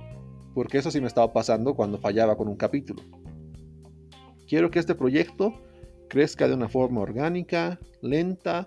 Porque 0.55 0.79
eso 0.79 0.89
sí 0.89 0.99
me 0.99 1.05
estaba 1.05 1.31
pasando 1.31 1.75
cuando 1.75 1.99
fallaba 1.99 2.35
con 2.35 2.47
un 2.47 2.55
capítulo. 2.55 3.03
Quiero 4.47 4.71
que 4.71 4.79
este 4.79 4.95
proyecto 4.95 5.53
crezca 6.09 6.47
de 6.47 6.55
una 6.55 6.69
forma 6.69 7.01
orgánica, 7.01 7.79
lenta, 8.01 8.65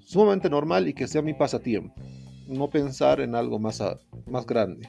sumamente 0.00 0.50
normal 0.50 0.86
y 0.86 0.92
que 0.92 1.08
sea 1.08 1.22
mi 1.22 1.32
pasatiempo. 1.32 1.94
No 2.46 2.68
pensar 2.68 3.20
en 3.20 3.36
algo 3.36 3.58
más, 3.58 3.82
más 4.26 4.44
grande. 4.44 4.86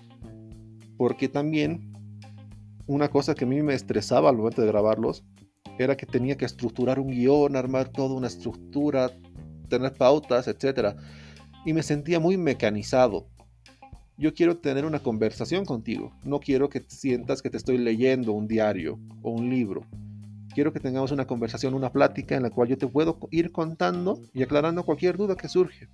Porque 0.98 1.30
también 1.30 1.94
una 2.86 3.08
cosa 3.08 3.34
que 3.34 3.46
a 3.46 3.48
mí 3.48 3.62
me 3.62 3.76
estresaba 3.76 4.30
al 4.30 4.36
momento 4.36 4.62
de 4.62 4.68
grabarlos 4.68 5.24
era 5.84 5.98
que 5.98 6.06
tenía 6.06 6.38
que 6.38 6.46
estructurar 6.46 7.00
un 7.00 7.10
guion, 7.10 7.56
armar 7.56 7.90
toda 7.90 8.16
una 8.16 8.28
estructura, 8.28 9.12
tener 9.70 9.94
pautas, 9.94 10.48
etc. 10.48 10.96
Y 11.66 11.74
me 11.74 11.84
sentía 11.84 12.20
muy 12.20 12.38
mecanizado. 12.38 13.28
Yo 14.18 14.34
quiero 14.34 14.58
tener 14.58 14.86
una 14.86 15.00
conversación 15.00 15.64
contigo. 15.64 16.12
No 16.24 16.40
quiero 16.40 16.70
que 16.70 16.84
sientas 16.88 17.42
que 17.42 17.50
te 17.50 17.58
estoy 17.58 17.78
leyendo 17.78 18.34
un 18.34 18.48
diario 18.48 19.00
o 19.22 19.32
un 19.32 19.50
libro. 19.50 19.86
Quiero 20.54 20.74
que 20.74 20.80
tengamos 20.80 21.12
una 21.12 21.26
conversación, 21.26 21.74
una 21.74 21.92
plática 21.92 22.36
en 22.36 22.44
la 22.44 22.50
cual 22.50 22.68
yo 22.68 22.78
te 22.78 22.88
puedo 22.88 23.18
ir 23.32 23.52
contando 23.52 24.20
y 24.34 24.44
aclarando 24.44 24.84
cualquier 24.84 25.16
duda 25.16 25.38
que 25.38 25.48
surge. 25.48 25.88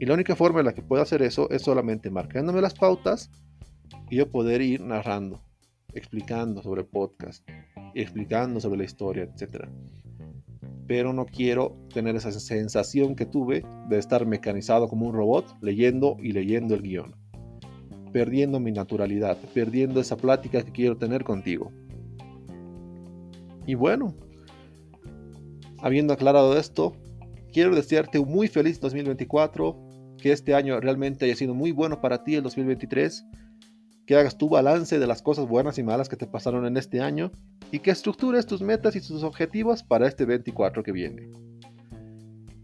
Y 0.00 0.06
la 0.06 0.14
única 0.14 0.34
forma 0.34 0.60
en 0.60 0.66
la 0.66 0.72
que 0.72 0.82
puedo 0.82 1.02
hacer 1.02 1.22
eso 1.22 1.48
es 1.50 1.62
solamente 1.62 2.10
marcándome 2.10 2.62
las 2.62 2.74
pautas 2.74 3.30
y 4.08 4.16
yo 4.16 4.30
poder 4.30 4.62
ir 4.62 4.80
narrando, 4.80 5.42
explicando 5.92 6.62
sobre 6.62 6.84
podcast, 6.84 7.46
explicando 7.94 8.60
sobre 8.60 8.78
la 8.78 8.84
historia, 8.84 9.24
etc. 9.24 9.66
Pero 10.86 11.12
no 11.12 11.26
quiero 11.26 11.76
tener 11.92 12.16
esa 12.16 12.32
sensación 12.32 13.14
que 13.14 13.26
tuve 13.26 13.64
de 13.88 13.98
estar 13.98 14.26
mecanizado 14.26 14.88
como 14.88 15.06
un 15.06 15.14
robot 15.14 15.56
leyendo 15.60 16.16
y 16.20 16.32
leyendo 16.32 16.74
el 16.74 16.82
guion. 16.82 17.14
Perdiendo 18.12 18.58
mi 18.58 18.72
naturalidad, 18.72 19.38
perdiendo 19.54 20.00
esa 20.00 20.16
plática 20.16 20.62
que 20.62 20.72
quiero 20.72 20.96
tener 20.96 21.22
contigo. 21.24 21.70
Y 23.66 23.74
bueno, 23.74 24.14
habiendo 25.78 26.12
aclarado 26.12 26.56
esto, 26.58 26.96
quiero 27.52 27.74
desearte 27.74 28.18
un 28.18 28.28
muy 28.28 28.48
feliz 28.48 28.80
2024, 28.80 30.16
que 30.18 30.32
este 30.32 30.54
año 30.54 30.80
realmente 30.80 31.24
haya 31.24 31.36
sido 31.36 31.54
muy 31.54 31.70
bueno 31.72 32.00
para 32.00 32.24
ti 32.24 32.34
el 32.34 32.42
2023, 32.42 33.24
que 34.06 34.16
hagas 34.16 34.36
tu 34.36 34.48
balance 34.48 34.98
de 34.98 35.06
las 35.06 35.22
cosas 35.22 35.46
buenas 35.46 35.78
y 35.78 35.82
malas 35.82 36.08
que 36.08 36.16
te 36.16 36.26
pasaron 36.26 36.66
en 36.66 36.76
este 36.76 37.00
año 37.00 37.30
y 37.72 37.78
que 37.78 37.90
estructures 37.90 38.46
tus 38.46 38.62
metas 38.62 38.96
y 38.96 39.00
tus 39.00 39.22
objetivos 39.22 39.82
para 39.82 40.06
este 40.06 40.24
24 40.24 40.82
que 40.82 40.92
viene. 40.92 41.30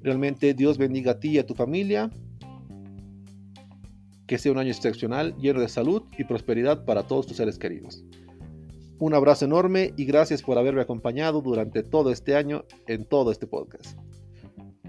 Realmente 0.02 0.54
Dios 0.54 0.78
bendiga 0.78 1.12
a 1.12 1.20
ti 1.20 1.30
y 1.30 1.38
a 1.38 1.46
tu 1.46 1.54
familia. 1.54 2.10
Que 4.26 4.38
sea 4.38 4.52
un 4.52 4.58
año 4.58 4.70
excepcional, 4.70 5.36
lleno 5.36 5.60
de 5.60 5.68
salud 5.68 6.02
y 6.18 6.24
prosperidad 6.24 6.84
para 6.84 7.04
todos 7.06 7.26
tus 7.26 7.36
seres 7.36 7.58
queridos. 7.58 8.04
Un 8.98 9.14
abrazo 9.14 9.44
enorme 9.44 9.92
y 9.96 10.04
gracias 10.04 10.42
por 10.42 10.58
haberme 10.58 10.80
acompañado 10.80 11.42
durante 11.42 11.82
todo 11.82 12.10
este 12.10 12.34
año 12.34 12.64
en 12.86 13.04
todo 13.04 13.30
este 13.30 13.46
podcast. 13.46 13.98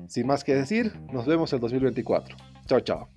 Sin 0.08 0.26
más 0.26 0.44
que 0.44 0.56
decir, 0.56 0.94
nos 1.12 1.26
vemos 1.26 1.52
el 1.54 1.60
2024. 1.60 2.38
Chao, 2.68 2.80
chao. 2.80 3.10